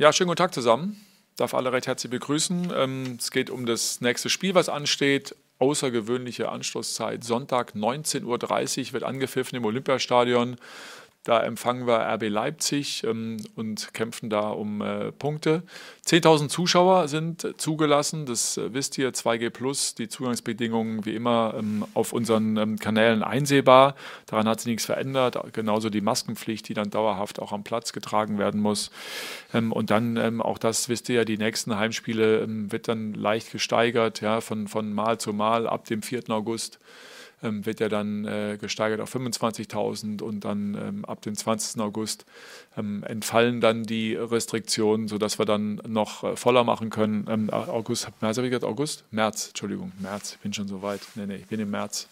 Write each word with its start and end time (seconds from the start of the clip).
Ja, 0.00 0.12
schönen 0.12 0.28
guten 0.28 0.38
Tag 0.38 0.54
zusammen. 0.54 1.04
Darf 1.34 1.54
alle 1.54 1.72
recht 1.72 1.88
herzlich 1.88 2.12
begrüßen. 2.12 2.72
Ähm, 2.72 3.16
es 3.18 3.32
geht 3.32 3.50
um 3.50 3.66
das 3.66 4.00
nächste 4.00 4.28
Spiel, 4.28 4.54
was 4.54 4.68
ansteht. 4.68 5.34
Außergewöhnliche 5.58 6.50
Anschlusszeit. 6.50 7.24
Sonntag 7.24 7.72
19.30 7.74 8.22
Uhr 8.86 8.92
wird 8.92 9.02
angepfiffen 9.02 9.56
im 9.56 9.64
Olympiastadion. 9.64 10.56
Da 11.28 11.42
empfangen 11.42 11.86
wir 11.86 12.10
RB 12.14 12.30
Leipzig 12.30 13.04
ähm, 13.04 13.36
und 13.54 13.92
kämpfen 13.92 14.30
da 14.30 14.48
um 14.48 14.80
äh, 14.80 15.12
Punkte. 15.12 15.62
10.000 16.06 16.48
Zuschauer 16.48 17.06
sind 17.06 17.46
zugelassen, 17.58 18.24
das 18.24 18.56
äh, 18.56 18.72
wisst 18.72 18.96
ihr, 18.96 19.12
2G 19.12 19.50
Plus, 19.50 19.94
die 19.94 20.08
Zugangsbedingungen 20.08 21.04
wie 21.04 21.14
immer 21.14 21.52
ähm, 21.58 21.84
auf 21.92 22.14
unseren 22.14 22.56
ähm, 22.56 22.78
Kanälen 22.78 23.22
einsehbar. 23.22 23.94
Daran 24.24 24.48
hat 24.48 24.60
sich 24.60 24.70
nichts 24.70 24.86
verändert, 24.86 25.36
genauso 25.52 25.90
die 25.90 26.00
Maskenpflicht, 26.00 26.66
die 26.66 26.72
dann 26.72 26.88
dauerhaft 26.88 27.42
auch 27.42 27.52
am 27.52 27.62
Platz 27.62 27.92
getragen 27.92 28.38
werden 28.38 28.62
muss. 28.62 28.90
Ähm, 29.52 29.70
und 29.70 29.90
dann, 29.90 30.16
ähm, 30.16 30.40
auch 30.40 30.56
das 30.56 30.88
wisst 30.88 31.10
ihr 31.10 31.16
ja, 31.16 31.24
die 31.26 31.36
nächsten 31.36 31.76
Heimspiele 31.76 32.46
wird 32.48 32.88
dann 32.88 33.12
leicht 33.12 33.52
gesteigert, 33.52 34.22
ja, 34.22 34.40
von, 34.40 34.66
von 34.66 34.94
Mal 34.94 35.18
zu 35.18 35.34
Mal 35.34 35.66
ab 35.66 35.84
dem 35.84 36.00
4. 36.00 36.30
August 36.30 36.78
ähm, 37.42 37.66
wird 37.66 37.80
ja 37.80 37.88
dann 37.88 38.24
äh, 38.24 38.58
gesteigert 38.60 39.00
auf 39.00 39.14
25.000 39.14 40.22
und 40.22 40.44
dann 40.44 40.74
ähm, 40.74 41.04
ab 41.04 41.22
dem 41.22 41.36
20. 41.36 41.80
August 41.80 42.24
ähm, 42.76 43.02
entfallen 43.04 43.60
dann 43.60 43.84
die 43.84 44.14
Restriktionen, 44.14 45.08
sodass 45.08 45.38
wir 45.38 45.46
dann 45.46 45.80
noch 45.86 46.24
äh, 46.24 46.36
voller 46.36 46.64
machen 46.64 46.90
können. 46.90 47.26
Ähm, 47.28 47.50
August, 47.50 48.08
März 48.20 48.36
habe 48.36 48.46
ich 48.46 48.50
gesagt, 48.50 48.64
August? 48.64 49.04
März, 49.10 49.48
Entschuldigung, 49.48 49.92
März, 50.00 50.32
ich 50.32 50.38
bin 50.38 50.52
schon 50.52 50.68
so 50.68 50.82
weit. 50.82 51.00
Nee, 51.14 51.26
nee, 51.26 51.36
ich 51.36 51.46
bin 51.46 51.60
im 51.60 51.70
März. 51.70 52.08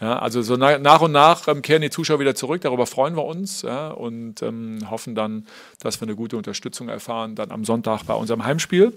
Ja, 0.00 0.18
also 0.18 0.42
so 0.42 0.56
na, 0.56 0.78
nach 0.78 1.00
und 1.00 1.12
nach 1.12 1.46
ähm, 1.48 1.62
kehren 1.62 1.82
die 1.82 1.90
Zuschauer 1.90 2.18
wieder 2.18 2.34
zurück, 2.34 2.60
darüber 2.62 2.86
freuen 2.86 3.16
wir 3.16 3.24
uns 3.24 3.62
ja, 3.62 3.90
und 3.90 4.42
ähm, 4.42 4.90
hoffen 4.90 5.14
dann, 5.14 5.46
dass 5.80 6.00
wir 6.00 6.08
eine 6.08 6.16
gute 6.16 6.36
Unterstützung 6.36 6.88
erfahren, 6.88 7.34
dann 7.36 7.50
am 7.50 7.64
Sonntag 7.64 8.04
bei 8.04 8.14
unserem 8.14 8.44
Heimspiel. 8.44 8.92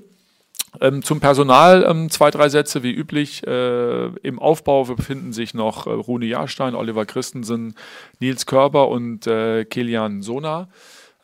Ähm, 0.82 1.02
zum 1.02 1.20
Personal 1.20 1.86
ähm, 1.88 2.10
zwei, 2.10 2.30
drei 2.30 2.50
Sätze 2.50 2.84
wie 2.84 2.92
üblich. 2.92 3.46
Äh, 3.48 4.08
Im 4.24 4.40
Aufbau 4.40 4.84
befinden 4.84 5.34
sich 5.34 5.54
noch 5.54 5.88
äh, 5.88 5.92
Rune 5.92 6.26
Jahrstein, 6.26 6.76
Oliver 6.76 7.06
Christensen, 7.06 7.76
Nils 8.20 8.46
Körber 8.46 8.90
und 8.90 9.28
äh, 9.28 9.66
Kilian 9.66 10.22
Sona. 10.22 10.68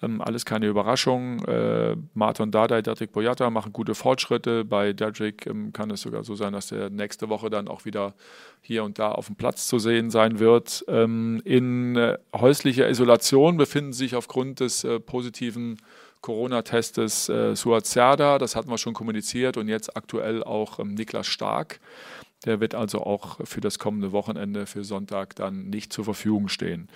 Ähm, 0.03 0.21
alles 0.21 0.45
keine 0.45 0.67
Überraschung. 0.67 1.43
Äh, 1.45 1.95
Martin 2.13 2.51
Dardai, 2.51 2.81
Dedrick 2.81 3.13
Boyata 3.13 3.49
machen 3.49 3.73
gute 3.73 3.95
Fortschritte. 3.95 4.65
Bei 4.65 4.91
Dedrick 4.91 5.47
ähm, 5.47 5.71
kann 5.71 5.89
es 5.91 6.01
sogar 6.01 6.23
so 6.23 6.35
sein, 6.35 6.53
dass 6.53 6.71
er 6.71 6.89
nächste 6.89 7.29
Woche 7.29 7.49
dann 7.49 7.67
auch 7.67 7.85
wieder 7.85 8.13
hier 8.61 8.83
und 8.83 8.99
da 8.99 9.11
auf 9.11 9.27
dem 9.27 9.35
Platz 9.35 9.67
zu 9.67 9.79
sehen 9.79 10.09
sein 10.09 10.39
wird. 10.39 10.83
Ähm, 10.87 11.41
in 11.45 11.95
äh, 11.95 12.17
häuslicher 12.35 12.89
Isolation 12.89 13.55
befinden 13.57 13.93
sich 13.93 14.15
aufgrund 14.15 14.59
des 14.59 14.83
äh, 14.83 14.99
positiven 14.99 15.77
Corona-Testes 16.23 17.29
äh, 17.29 17.55
Suazerda, 17.55 18.39
das 18.39 18.55
hatten 18.55 18.69
wir 18.69 18.77
schon 18.77 18.93
kommuniziert 18.93 19.57
und 19.57 19.67
jetzt 19.67 19.95
aktuell 19.95 20.43
auch 20.43 20.79
ähm, 20.79 20.95
Niklas 20.95 21.27
Stark. 21.27 21.79
Der 22.45 22.59
wird 22.59 22.75
also 22.75 23.01
auch 23.01 23.39
für 23.45 23.61
das 23.61 23.77
kommende 23.77 24.11
Wochenende, 24.11 24.65
für 24.65 24.83
Sonntag 24.83 25.35
dann 25.35 25.69
nicht 25.69 25.93
zur 25.93 26.05
Verfügung 26.05 26.47
stehen. 26.47 26.89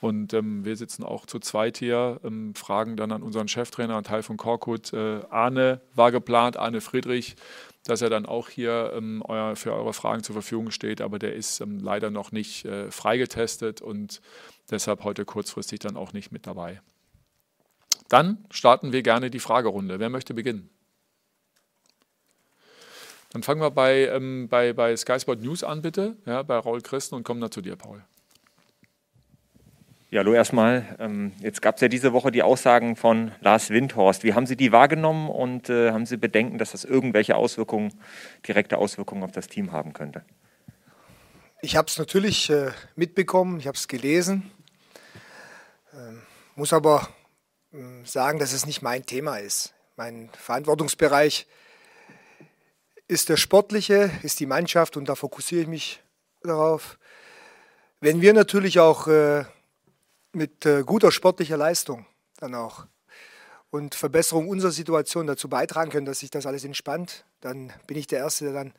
Und 0.00 0.32
ähm, 0.32 0.64
wir 0.64 0.76
sitzen 0.76 1.04
auch 1.04 1.26
zu 1.26 1.38
zweit 1.40 1.76
hier, 1.76 2.20
ähm, 2.24 2.54
fragen 2.54 2.96
dann 2.96 3.12
an 3.12 3.22
unseren 3.22 3.48
Cheftrainer, 3.48 3.96
an 3.96 4.04
Teil 4.04 4.22
von 4.22 4.38
Korkut. 4.38 4.94
Äh, 4.94 5.20
Arne 5.28 5.82
war 5.94 6.10
geplant, 6.10 6.56
Arne 6.56 6.80
Friedrich, 6.80 7.36
dass 7.84 8.00
er 8.00 8.08
dann 8.08 8.24
auch 8.24 8.48
hier 8.48 8.92
ähm, 8.96 9.22
euer, 9.26 9.56
für 9.56 9.74
eure 9.74 9.92
Fragen 9.92 10.22
zur 10.22 10.34
Verfügung 10.34 10.70
steht, 10.70 11.02
aber 11.02 11.18
der 11.18 11.34
ist 11.34 11.60
ähm, 11.60 11.80
leider 11.80 12.10
noch 12.10 12.32
nicht 12.32 12.64
äh, 12.64 12.90
freigetestet 12.90 13.82
und 13.82 14.22
deshalb 14.70 15.04
heute 15.04 15.26
kurzfristig 15.26 15.80
dann 15.80 15.98
auch 15.98 16.14
nicht 16.14 16.32
mit 16.32 16.46
dabei. 16.46 16.80
Dann 18.10 18.44
starten 18.50 18.92
wir 18.92 19.02
gerne 19.02 19.30
die 19.30 19.38
Fragerunde. 19.38 20.00
Wer 20.00 20.10
möchte 20.10 20.34
beginnen? 20.34 20.68
Dann 23.32 23.44
fangen 23.44 23.60
wir 23.60 23.70
bei, 23.70 24.08
ähm, 24.08 24.48
bei, 24.48 24.72
bei 24.72 24.96
Sky 24.96 25.20
Sport 25.20 25.40
News 25.40 25.62
an, 25.62 25.80
bitte, 25.80 26.16
ja, 26.26 26.42
bei 26.42 26.56
Raul 26.56 26.80
Christen 26.80 27.14
und 27.14 27.22
kommen 27.22 27.40
dann 27.40 27.52
zu 27.52 27.62
dir, 27.62 27.76
Paul. 27.76 28.02
Ja, 30.10 30.18
hallo 30.18 30.32
erstmal. 30.32 30.96
Ähm, 30.98 31.30
jetzt 31.38 31.62
gab 31.62 31.76
es 31.76 31.82
ja 31.82 31.86
diese 31.86 32.12
Woche 32.12 32.32
die 32.32 32.42
Aussagen 32.42 32.96
von 32.96 33.30
Lars 33.42 33.70
Windhorst. 33.70 34.24
Wie 34.24 34.34
haben 34.34 34.46
Sie 34.46 34.56
die 34.56 34.72
wahrgenommen 34.72 35.28
und 35.30 35.70
äh, 35.70 35.92
haben 35.92 36.04
Sie 36.04 36.16
Bedenken, 36.16 36.58
dass 36.58 36.72
das 36.72 36.84
irgendwelche 36.84 37.36
Auswirkungen, 37.36 37.94
direkte 38.48 38.78
Auswirkungen 38.78 39.22
auf 39.22 39.30
das 39.30 39.46
Team 39.46 39.70
haben 39.70 39.92
könnte? 39.92 40.24
Ich 41.62 41.76
habe 41.76 41.86
es 41.86 41.96
natürlich 41.96 42.50
äh, 42.50 42.72
mitbekommen, 42.96 43.60
ich 43.60 43.68
habe 43.68 43.76
es 43.76 43.86
gelesen, 43.86 44.50
ähm, 45.94 46.22
muss 46.56 46.72
aber 46.72 47.08
sagen, 48.04 48.38
dass 48.38 48.52
es 48.52 48.66
nicht 48.66 48.82
mein 48.82 49.06
Thema 49.06 49.38
ist. 49.38 49.74
Mein 49.96 50.30
Verantwortungsbereich 50.30 51.46
ist 53.06 53.28
der 53.28 53.36
sportliche, 53.36 54.10
ist 54.22 54.40
die 54.40 54.46
Mannschaft 54.46 54.96
und 54.96 55.08
da 55.08 55.14
fokussiere 55.14 55.62
ich 55.62 55.68
mich 55.68 56.02
darauf. 56.42 56.98
Wenn 58.00 58.20
wir 58.20 58.32
natürlich 58.32 58.80
auch 58.80 59.08
äh, 59.08 59.44
mit 60.32 60.64
äh, 60.64 60.82
guter 60.84 61.12
sportlicher 61.12 61.56
Leistung 61.56 62.06
dann 62.38 62.54
auch 62.54 62.86
und 63.70 63.94
Verbesserung 63.94 64.48
unserer 64.48 64.72
Situation 64.72 65.26
dazu 65.26 65.48
beitragen 65.48 65.90
können, 65.90 66.06
dass 66.06 66.20
sich 66.20 66.30
das 66.30 66.46
alles 66.46 66.64
entspannt, 66.64 67.24
dann 67.40 67.72
bin 67.86 67.96
ich 67.96 68.06
der 68.06 68.20
Erste, 68.20 68.46
der 68.46 68.54
dann 68.54 68.74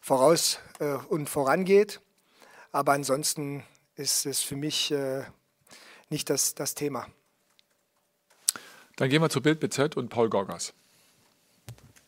voraus 0.00 0.58
äh, 0.80 0.94
und 1.08 1.28
vorangeht. 1.30 2.00
Aber 2.72 2.92
ansonsten 2.92 3.64
ist 3.94 4.26
es 4.26 4.40
für 4.42 4.56
mich 4.56 4.92
nicht 6.08 6.28
das, 6.28 6.56
das 6.56 6.74
Thema. 6.74 7.06
Dann 8.96 9.08
gehen 9.08 9.22
wir 9.22 9.28
zu 9.28 9.40
Bild 9.40 9.60
BZ 9.60 9.96
und 9.96 10.08
Paul 10.08 10.28
Gorgas. 10.28 10.72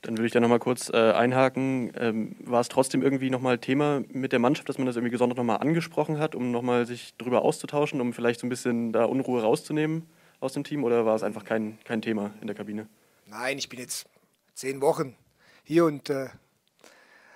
Dann 0.02 0.16
würde 0.16 0.26
ich 0.26 0.32
da 0.32 0.40
nochmal 0.40 0.60
kurz 0.60 0.88
äh, 0.88 1.12
einhaken. 1.12 1.92
Ähm, 1.98 2.36
war 2.40 2.60
es 2.60 2.68
trotzdem 2.68 3.02
irgendwie 3.02 3.28
nochmal 3.28 3.58
Thema 3.58 4.02
mit 4.12 4.30
der 4.30 4.38
Mannschaft, 4.38 4.68
dass 4.68 4.78
man 4.78 4.86
das 4.86 4.94
irgendwie 4.94 5.10
gesondert 5.10 5.36
nochmal 5.36 5.58
angesprochen 5.58 6.18
hat, 6.18 6.36
um 6.36 6.52
nochmal 6.52 6.86
sich 6.86 7.14
darüber 7.18 7.42
auszutauschen, 7.42 8.00
um 8.00 8.12
vielleicht 8.12 8.40
so 8.40 8.46
ein 8.46 8.50
bisschen 8.50 8.92
da 8.92 9.04
Unruhe 9.04 9.42
rauszunehmen 9.42 10.06
aus 10.38 10.52
dem 10.52 10.62
Team? 10.62 10.84
Oder 10.84 11.04
war 11.06 11.16
es 11.16 11.24
einfach 11.24 11.44
kein, 11.44 11.78
kein 11.84 12.02
Thema 12.02 12.32
in 12.40 12.46
der 12.46 12.54
Kabine? 12.54 12.86
Nein, 13.26 13.58
ich 13.58 13.68
bin 13.68 13.80
jetzt 13.80 14.06
zehn 14.54 14.80
Wochen 14.80 15.16
hier 15.64 15.86
und 15.86 16.08
äh, 16.10 16.28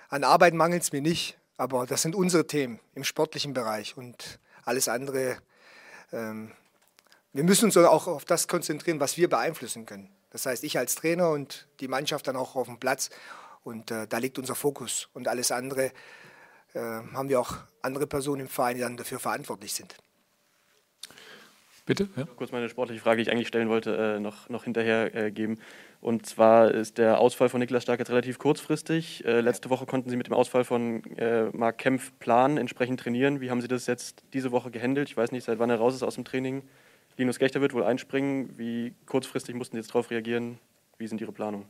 an 0.07 0.23
Arbeit 0.23 0.53
mangelt 0.53 0.83
es 0.83 0.93
mir 0.93 1.01
nicht. 1.01 1.37
Aber 1.57 1.85
das 1.85 2.01
sind 2.01 2.15
unsere 2.15 2.47
Themen 2.47 2.79
im 2.95 3.03
sportlichen 3.03 3.53
Bereich 3.53 3.95
und 3.95 4.39
alles 4.65 4.87
andere 4.87 5.37
ähm, 6.11 6.51
wir 7.33 7.43
müssen 7.43 7.65
uns 7.65 7.77
auch 7.77 8.07
auf 8.07 8.25
das 8.25 8.47
konzentrieren, 8.47 8.99
was 8.99 9.17
wir 9.17 9.29
beeinflussen 9.29 9.85
können. 9.85 10.09
Das 10.31 10.45
heißt, 10.45 10.63
ich 10.63 10.77
als 10.77 10.95
Trainer 10.95 11.29
und 11.29 11.67
die 11.79 11.87
Mannschaft 11.87 12.27
dann 12.27 12.35
auch 12.35 12.55
auf 12.55 12.67
dem 12.67 12.79
Platz. 12.79 13.09
Und 13.63 13.91
äh, 13.91 14.07
da 14.07 14.17
liegt 14.17 14.39
unser 14.39 14.55
Fokus. 14.55 15.09
Und 15.13 15.27
alles 15.27 15.51
andere 15.51 15.91
äh, 16.73 16.79
haben 16.79 17.29
wir 17.29 17.39
auch 17.39 17.57
andere 17.81 18.07
Personen 18.07 18.41
im 18.41 18.47
Verein, 18.47 18.75
die 18.75 18.81
dann 18.81 18.97
dafür 18.97 19.19
verantwortlich 19.19 19.73
sind. 19.73 19.95
Bitte? 21.85 22.09
Ja. 22.15 22.25
Kurz 22.35 22.51
meine 22.51 22.69
sportliche 22.69 23.01
Frage, 23.01 23.17
die 23.17 23.23
ich 23.23 23.31
eigentlich 23.31 23.47
stellen 23.47 23.69
wollte, 23.69 23.95
äh, 23.95 24.19
noch, 24.19 24.49
noch 24.49 24.63
hinterher 24.63 25.13
äh, 25.13 25.31
geben. 25.31 25.59
Und 25.99 26.25
zwar 26.25 26.71
ist 26.71 26.97
der 26.97 27.19
Ausfall 27.19 27.49
von 27.49 27.59
Niklas 27.59 27.83
Stark 27.83 27.99
jetzt 27.99 28.09
relativ 28.09 28.39
kurzfristig. 28.39 29.25
Äh, 29.25 29.41
letzte 29.41 29.69
Woche 29.69 29.85
konnten 29.85 30.09
Sie 30.09 30.15
mit 30.15 30.27
dem 30.27 30.33
Ausfall 30.33 30.63
von 30.63 31.03
äh, 31.17 31.49
Marc 31.51 31.79
Kempf 31.79 32.11
planen, 32.19 32.57
entsprechend 32.57 32.99
trainieren. 32.99 33.41
Wie 33.41 33.51
haben 33.51 33.61
Sie 33.61 33.67
das 33.67 33.87
jetzt 33.87 34.23
diese 34.33 34.51
Woche 34.51 34.71
gehandelt? 34.71 35.09
Ich 35.09 35.17
weiß 35.17 35.31
nicht, 35.31 35.43
seit 35.43 35.59
wann 35.59 35.69
er 35.69 35.77
raus 35.77 35.93
ist 35.93 36.03
aus 36.03 36.15
dem 36.15 36.25
Training. 36.25 36.63
Linus 37.21 37.37
Gechter 37.37 37.61
wird 37.61 37.73
wohl 37.73 37.83
einspringen. 37.83 38.57
Wie 38.57 38.95
kurzfristig 39.05 39.53
mussten 39.53 39.75
Sie 39.75 39.81
jetzt 39.81 39.89
darauf 39.89 40.09
reagieren? 40.09 40.57
Wie 40.97 41.07
sind 41.07 41.21
Ihre 41.21 41.31
Planungen? 41.31 41.67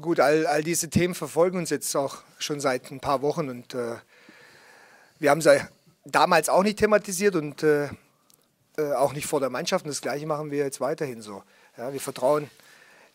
Gut, 0.00 0.20
all, 0.20 0.46
all 0.46 0.62
diese 0.62 0.88
Themen 0.88 1.14
verfolgen 1.14 1.58
uns 1.58 1.68
jetzt 1.68 1.94
auch 1.94 2.22
schon 2.38 2.60
seit 2.60 2.90
ein 2.90 2.98
paar 2.98 3.20
Wochen 3.20 3.50
und 3.50 3.74
äh, 3.74 3.96
wir 5.18 5.30
haben 5.30 5.42
sie 5.42 5.60
damals 6.06 6.48
auch 6.48 6.62
nicht 6.62 6.78
thematisiert 6.78 7.36
und 7.36 7.62
äh, 7.62 7.90
äh, 8.78 8.92
auch 8.94 9.12
nicht 9.12 9.26
vor 9.26 9.38
der 9.38 9.50
Mannschaft. 9.50 9.84
Und 9.84 9.90
das 9.90 10.00
Gleiche 10.00 10.26
machen 10.26 10.50
wir 10.50 10.58
jetzt 10.58 10.80
weiterhin 10.80 11.20
so. 11.20 11.42
Ja, 11.76 11.92
wir 11.92 12.00
vertrauen 12.00 12.50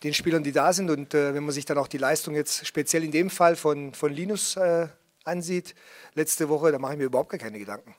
den 0.04 0.14
Spielern, 0.14 0.44
die 0.44 0.52
da 0.52 0.72
sind 0.72 0.88
und 0.88 1.14
äh, 1.14 1.34
wenn 1.34 1.42
man 1.42 1.52
sich 1.52 1.64
dann 1.64 1.78
auch 1.78 1.88
die 1.88 1.98
Leistung 1.98 2.36
jetzt 2.36 2.64
speziell 2.64 3.02
in 3.02 3.10
dem 3.10 3.28
Fall 3.28 3.56
von, 3.56 3.92
von 3.92 4.12
Linus 4.12 4.56
äh, 4.56 4.86
ansieht, 5.24 5.74
letzte 6.14 6.48
Woche, 6.48 6.70
da 6.70 6.78
mache 6.78 6.92
ich 6.92 6.98
mir 6.98 7.06
überhaupt 7.06 7.30
gar 7.30 7.40
keine 7.40 7.58
Gedanken. 7.58 7.96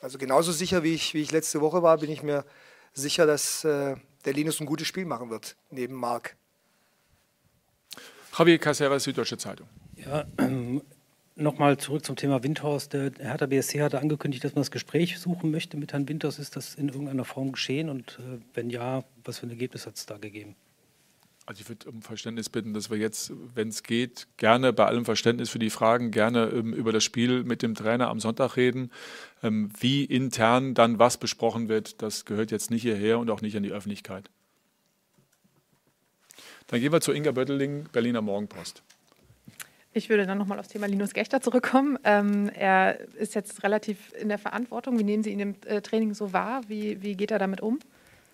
Also 0.00 0.16
genauso 0.16 0.52
sicher, 0.52 0.82
wie 0.82 0.94
ich, 0.94 1.12
wie 1.12 1.20
ich 1.20 1.32
letzte 1.32 1.60
Woche 1.60 1.82
war, 1.82 1.98
bin 1.98 2.10
ich 2.10 2.22
mir 2.22 2.46
sicher, 2.92 3.26
dass 3.26 3.64
äh, 3.64 3.96
der 4.24 4.32
Linus 4.32 4.60
ein 4.60 4.66
gutes 4.66 4.86
Spiel 4.86 5.04
machen 5.04 5.30
wird, 5.30 5.56
neben 5.70 5.94
Marc. 5.94 6.36
Javier 8.36 8.58
Caceres, 8.58 9.04
Süddeutsche 9.04 9.38
Zeitung. 9.38 9.68
Ja, 9.96 10.24
ähm, 10.38 10.82
nochmal 11.34 11.76
zurück 11.78 12.04
zum 12.04 12.16
Thema 12.16 12.42
Windhorst. 12.42 12.92
Der 12.92 13.12
Hertha 13.18 13.46
BSC 13.46 13.80
hatte 13.82 13.98
angekündigt, 13.98 14.44
dass 14.44 14.54
man 14.54 14.60
das 14.60 14.70
Gespräch 14.70 15.18
suchen 15.18 15.50
möchte 15.50 15.76
mit 15.76 15.92
Herrn 15.92 16.08
Windhorst. 16.08 16.38
Ist 16.38 16.56
das 16.56 16.74
in 16.74 16.88
irgendeiner 16.88 17.24
Form 17.24 17.52
geschehen? 17.52 17.88
Und 17.88 18.18
äh, 18.20 18.40
wenn 18.54 18.70
ja, 18.70 19.04
was 19.24 19.38
für 19.38 19.46
ein 19.46 19.50
Ergebnis 19.50 19.86
hat 19.86 19.96
es 19.96 20.06
da 20.06 20.18
gegeben? 20.18 20.56
Also 21.48 21.62
ich 21.62 21.68
würde 21.70 21.88
um 21.88 22.02
Verständnis 22.02 22.50
bitten, 22.50 22.74
dass 22.74 22.90
wir 22.90 22.98
jetzt, 22.98 23.32
wenn 23.54 23.68
es 23.68 23.82
geht, 23.82 24.28
gerne 24.36 24.70
bei 24.74 24.84
allem 24.84 25.06
Verständnis 25.06 25.48
für 25.48 25.58
die 25.58 25.70
Fragen, 25.70 26.10
gerne 26.10 26.48
ähm, 26.48 26.74
über 26.74 26.92
das 26.92 27.04
Spiel 27.04 27.42
mit 27.42 27.62
dem 27.62 27.74
Trainer 27.74 28.08
am 28.08 28.20
Sonntag 28.20 28.58
reden. 28.58 28.92
Ähm, 29.42 29.70
wie 29.80 30.04
intern 30.04 30.74
dann 30.74 30.98
was 30.98 31.16
besprochen 31.16 31.70
wird, 31.70 32.02
das 32.02 32.26
gehört 32.26 32.50
jetzt 32.50 32.70
nicht 32.70 32.82
hierher 32.82 33.18
und 33.18 33.30
auch 33.30 33.40
nicht 33.40 33.56
an 33.56 33.62
die 33.62 33.70
Öffentlichkeit. 33.70 34.28
Dann 36.66 36.80
gehen 36.80 36.92
wir 36.92 37.00
zu 37.00 37.12
Inga 37.12 37.30
Bötteling, 37.30 37.86
Berliner 37.92 38.20
Morgenpost. 38.20 38.82
Ich 39.94 40.10
würde 40.10 40.26
dann 40.26 40.36
nochmal 40.36 40.58
aufs 40.58 40.68
Thema 40.68 40.86
Linus 40.86 41.14
Gechter 41.14 41.40
zurückkommen. 41.40 41.98
Ähm, 42.04 42.50
er 42.50 43.00
ist 43.14 43.34
jetzt 43.34 43.62
relativ 43.62 44.12
in 44.20 44.28
der 44.28 44.36
Verantwortung. 44.36 44.98
Wie 44.98 45.04
nehmen 45.04 45.22
Sie 45.22 45.30
ihn 45.30 45.40
im 45.40 45.54
äh, 45.64 45.80
Training 45.80 46.12
so 46.12 46.34
wahr? 46.34 46.60
Wie, 46.68 47.00
wie 47.00 47.16
geht 47.16 47.30
er 47.30 47.38
damit 47.38 47.62
um? 47.62 47.78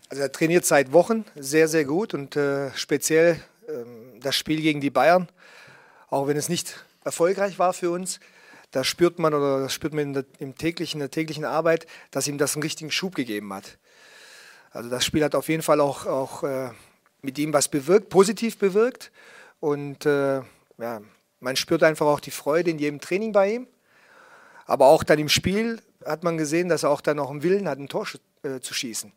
Also 0.08 0.22
er 0.22 0.32
trainiert 0.32 0.64
seit 0.64 0.92
Wochen 0.92 1.24
sehr, 1.34 1.68
sehr 1.68 1.84
gut 1.84 2.14
und 2.14 2.36
äh, 2.36 2.70
speziell 2.74 3.40
äh, 3.66 3.72
das 4.20 4.36
Spiel 4.36 4.60
gegen 4.60 4.80
die 4.80 4.90
Bayern, 4.90 5.28
auch 6.08 6.26
wenn 6.26 6.36
es 6.36 6.48
nicht 6.48 6.84
erfolgreich 7.04 7.58
war 7.58 7.72
für 7.72 7.90
uns, 7.90 8.20
da 8.70 8.82
spürt 8.82 9.18
man 9.18 9.34
oder 9.34 9.60
das 9.60 9.72
spürt 9.72 9.94
man 9.94 10.02
in 10.02 10.12
der, 10.14 10.24
im 10.40 10.56
täglichen, 10.56 10.98
in 10.98 11.04
der 11.04 11.10
täglichen 11.10 11.44
Arbeit, 11.44 11.86
dass 12.10 12.26
ihm 12.26 12.38
das 12.38 12.54
einen 12.54 12.64
richtigen 12.64 12.90
Schub 12.90 13.14
gegeben 13.14 13.52
hat. 13.54 13.78
Also 14.72 14.90
das 14.90 15.04
Spiel 15.04 15.22
hat 15.22 15.36
auf 15.36 15.48
jeden 15.48 15.62
Fall 15.62 15.80
auch, 15.80 16.06
auch 16.06 16.42
äh, 16.42 16.70
mit 17.22 17.38
ihm 17.38 17.52
was 17.52 17.68
bewirkt, 17.68 18.08
positiv 18.08 18.58
bewirkt. 18.58 19.12
Und 19.60 20.04
äh, 20.06 20.42
ja, 20.78 21.00
man 21.38 21.54
spürt 21.54 21.84
einfach 21.84 22.06
auch 22.06 22.18
die 22.18 22.32
Freude 22.32 22.70
in 22.70 22.80
jedem 22.80 23.00
Training 23.00 23.30
bei 23.30 23.52
ihm. 23.52 23.68
Aber 24.66 24.86
auch 24.86 25.04
dann 25.04 25.20
im 25.20 25.28
Spiel 25.28 25.80
hat 26.04 26.24
man 26.24 26.36
gesehen, 26.36 26.68
dass 26.68 26.82
er 26.82 26.90
auch 26.90 27.00
dann 27.00 27.20
auch 27.20 27.30
einen 27.30 27.44
Willen 27.44 27.68
hat, 27.68 27.78
ein 27.78 27.88
Tor 27.88 28.08
äh, 28.42 28.58
zu 28.58 28.74
schießen. 28.74 29.12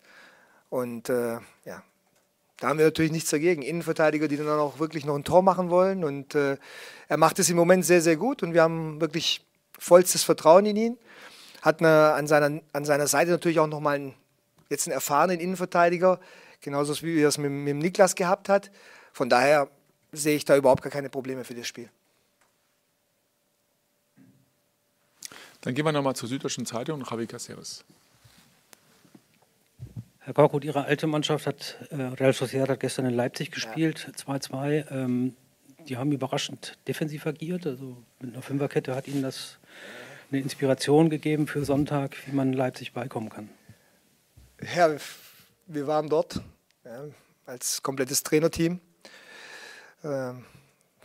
Und 0.69 1.09
äh, 1.09 1.39
ja, 1.65 1.83
da 2.59 2.69
haben 2.69 2.79
wir 2.79 2.85
natürlich 2.85 3.11
nichts 3.11 3.29
dagegen. 3.29 3.61
Innenverteidiger, 3.61 4.27
die 4.27 4.37
dann 4.37 4.47
auch 4.47 4.79
wirklich 4.79 5.05
noch 5.05 5.15
ein 5.15 5.23
Tor 5.23 5.43
machen 5.43 5.69
wollen. 5.69 6.03
Und 6.03 6.35
äh, 6.35 6.57
er 7.07 7.17
macht 7.17 7.39
es 7.39 7.49
im 7.49 7.55
Moment 7.55 7.85
sehr, 7.85 8.01
sehr 8.01 8.17
gut. 8.17 8.41
Und 8.43 8.53
wir 8.53 8.63
haben 8.63 8.99
wirklich 8.99 9.45
vollstes 9.77 10.23
Vertrauen 10.23 10.65
in 10.65 10.75
ihn. 10.75 10.97
Hat 11.61 11.79
eine, 11.79 12.13
an, 12.13 12.27
seiner, 12.27 12.61
an 12.73 12.85
seiner 12.85 13.07
Seite 13.07 13.31
natürlich 13.31 13.59
auch 13.59 13.67
nochmal 13.67 13.95
einen, 13.95 14.13
jetzt 14.69 14.87
einen 14.87 14.93
erfahrenen 14.93 15.39
Innenverteidiger, 15.39 16.19
genauso 16.61 16.99
wie 17.03 17.21
er 17.21 17.29
es 17.29 17.37
mit, 17.37 17.51
mit 17.51 17.75
Niklas 17.75 18.15
gehabt 18.15 18.49
hat. 18.49 18.71
Von 19.13 19.29
daher 19.29 19.69
sehe 20.11 20.35
ich 20.35 20.45
da 20.45 20.57
überhaupt 20.57 20.81
gar 20.81 20.91
keine 20.91 21.09
Probleme 21.09 21.43
für 21.43 21.53
das 21.53 21.67
Spiel. 21.67 21.89
Dann 25.61 25.75
gehen 25.75 25.85
wir 25.85 25.91
nochmal 25.91 26.15
zur 26.15 26.29
Süddeutschen 26.29 26.65
Zeitung 26.65 27.01
und 27.01 27.09
Javi 27.09 27.27
Caceres. 27.27 27.83
Herr 30.27 30.33
Korkut, 30.33 30.65
Ihre 30.65 30.83
alte 30.83 31.07
Mannschaft 31.07 31.47
hat, 31.47 31.77
äh, 31.89 31.95
Real 31.95 32.33
Sociedad 32.33 32.68
hat 32.68 32.81
gestern 32.81 33.06
in 33.06 33.13
Leipzig 33.13 33.50
gespielt, 33.50 34.12
2-2. 34.18 34.71
Ja. 34.74 34.91
Ähm, 34.91 35.38
die 35.88 35.95
haben 35.95 36.12
überraschend 36.12 36.77
defensiv 36.85 37.25
agiert. 37.25 37.65
Also 37.65 37.95
mit 38.19 38.33
einer 38.33 38.41
Fünferkette 38.41 38.94
hat 38.94 39.07
Ihnen 39.07 39.21
das 39.21 39.57
eine 40.29 40.41
Inspiration 40.41 41.09
gegeben 41.09 41.47
für 41.47 41.63
Sonntag, 41.63 42.18
wie 42.25 42.33
man 42.33 42.51
Leipzig 42.51 42.91
beikommen 42.91 43.29
kann? 43.29 43.47
Ja, 44.75 44.94
wir 45.68 45.88
waren 45.88 46.09
dort 46.09 46.41
ja, 46.83 47.06
als 47.45 47.81
komplettes 47.81 48.21
Trainerteam. 48.21 48.81
Ähm, 50.03 50.44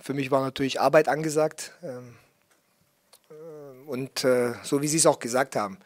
für 0.00 0.14
mich 0.14 0.32
war 0.32 0.40
natürlich 0.40 0.80
Arbeit 0.80 1.06
angesagt. 1.06 1.70
Ähm, 1.84 2.16
äh, 3.30 3.88
und 3.88 4.24
äh, 4.24 4.54
so 4.64 4.82
wie 4.82 4.88
Sie 4.88 4.96
es 4.96 5.06
auch 5.06 5.20
gesagt 5.20 5.54
haben, 5.54 5.78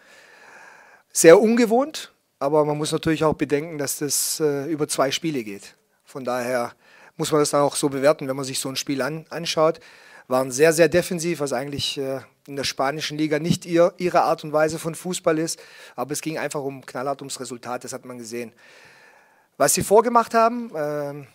sehr 1.12 1.38
ungewohnt, 1.38 2.14
aber 2.38 2.64
man 2.64 2.76
muss 2.76 2.92
natürlich 2.92 3.24
auch 3.24 3.34
bedenken, 3.34 3.78
dass 3.78 3.98
das 3.98 4.40
äh, 4.40 4.66
über 4.66 4.88
zwei 4.88 5.10
Spiele 5.10 5.42
geht. 5.42 5.74
Von 6.04 6.24
daher 6.24 6.72
muss 7.16 7.32
man 7.32 7.40
das 7.40 7.50
dann 7.50 7.62
auch 7.62 7.76
so 7.76 7.88
bewerten, 7.88 8.28
wenn 8.28 8.36
man 8.36 8.44
sich 8.44 8.58
so 8.58 8.68
ein 8.68 8.76
Spiel 8.76 9.02
an, 9.02 9.26
anschaut. 9.30 9.80
Waren 10.28 10.50
sehr, 10.50 10.72
sehr 10.72 10.88
defensiv, 10.88 11.40
was 11.40 11.52
eigentlich 11.52 11.98
äh, 11.98 12.20
in 12.46 12.56
der 12.56 12.64
spanischen 12.64 13.16
Liga 13.16 13.38
nicht 13.38 13.64
ihr, 13.64 13.94
ihre 13.96 14.22
Art 14.22 14.44
und 14.44 14.52
Weise 14.52 14.78
von 14.78 14.94
Fußball 14.94 15.38
ist. 15.38 15.60
Aber 15.94 16.12
es 16.12 16.20
ging 16.20 16.36
einfach 16.36 16.62
um 16.62 16.84
knallhart 16.84 17.22
ums 17.22 17.40
Resultat, 17.40 17.84
das 17.84 17.92
hat 17.92 18.04
man 18.04 18.18
gesehen. 18.18 18.52
Was 19.56 19.74
sie 19.74 19.82
vorgemacht 19.82 20.34
haben, 20.34 20.74
äh, 20.74 21.26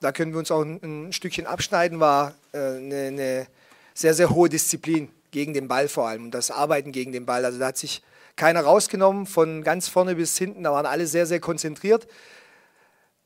da 0.00 0.12
können 0.12 0.32
wir 0.32 0.38
uns 0.38 0.50
auch 0.50 0.62
ein, 0.62 0.80
ein 0.82 1.12
Stückchen 1.12 1.46
abschneiden, 1.46 2.00
war 2.00 2.34
äh, 2.52 2.58
eine, 2.58 3.06
eine 3.06 3.46
sehr, 3.94 4.12
sehr 4.12 4.28
hohe 4.28 4.48
Disziplin 4.48 5.08
gegen 5.36 5.52
den 5.52 5.68
Ball 5.68 5.88
vor 5.88 6.08
allem 6.08 6.24
und 6.24 6.30
das 6.32 6.50
Arbeiten 6.50 6.92
gegen 6.92 7.12
den 7.12 7.26
Ball. 7.26 7.44
Also 7.44 7.58
da 7.58 7.66
hat 7.66 7.76
sich 7.76 8.02
keiner 8.36 8.62
rausgenommen, 8.62 9.26
von 9.26 9.62
ganz 9.62 9.86
vorne 9.86 10.14
bis 10.14 10.38
hinten. 10.38 10.64
Da 10.64 10.72
waren 10.72 10.86
alle 10.86 11.06
sehr, 11.06 11.26
sehr 11.26 11.40
konzentriert 11.40 12.08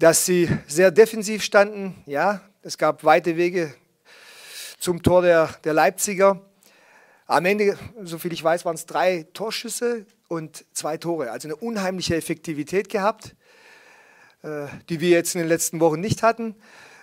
dass 0.01 0.25
sie 0.25 0.49
sehr 0.67 0.91
defensiv 0.91 1.45
standen. 1.45 1.95
Ja, 2.07 2.41
es 2.63 2.79
gab 2.79 3.05
weite 3.05 3.37
Wege 3.37 3.75
zum 4.79 5.03
Tor 5.03 5.21
der, 5.21 5.51
der 5.63 5.75
Leipziger. 5.75 6.41
Am 7.27 7.45
Ende, 7.45 7.79
soviel 8.03 8.33
ich 8.33 8.43
weiß, 8.43 8.65
waren 8.65 8.77
es 8.77 8.87
drei 8.87 9.27
Torschüsse 9.35 10.07
und 10.27 10.65
zwei 10.73 10.97
Tore. 10.97 11.31
Also 11.31 11.49
eine 11.49 11.57
unheimliche 11.57 12.17
Effektivität 12.17 12.89
gehabt, 12.89 13.37
äh, 14.43 14.69
die 14.89 15.01
wir 15.01 15.11
jetzt 15.11 15.35
in 15.35 15.43
den 15.43 15.49
letzten 15.49 15.81
Wochen 15.81 16.01
nicht 16.01 16.23
hatten. 16.23 16.55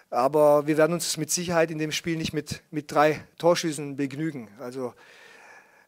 Aber 0.09 0.67
wir 0.67 0.77
werden 0.77 0.93
uns 0.93 1.17
mit 1.17 1.31
Sicherheit 1.31 1.71
in 1.71 1.77
dem 1.77 1.91
Spiel 1.91 2.17
nicht 2.17 2.33
mit, 2.33 2.61
mit 2.71 2.91
drei 2.91 3.23
Torschüssen 3.37 3.97
begnügen. 3.97 4.49
Also 4.59 4.93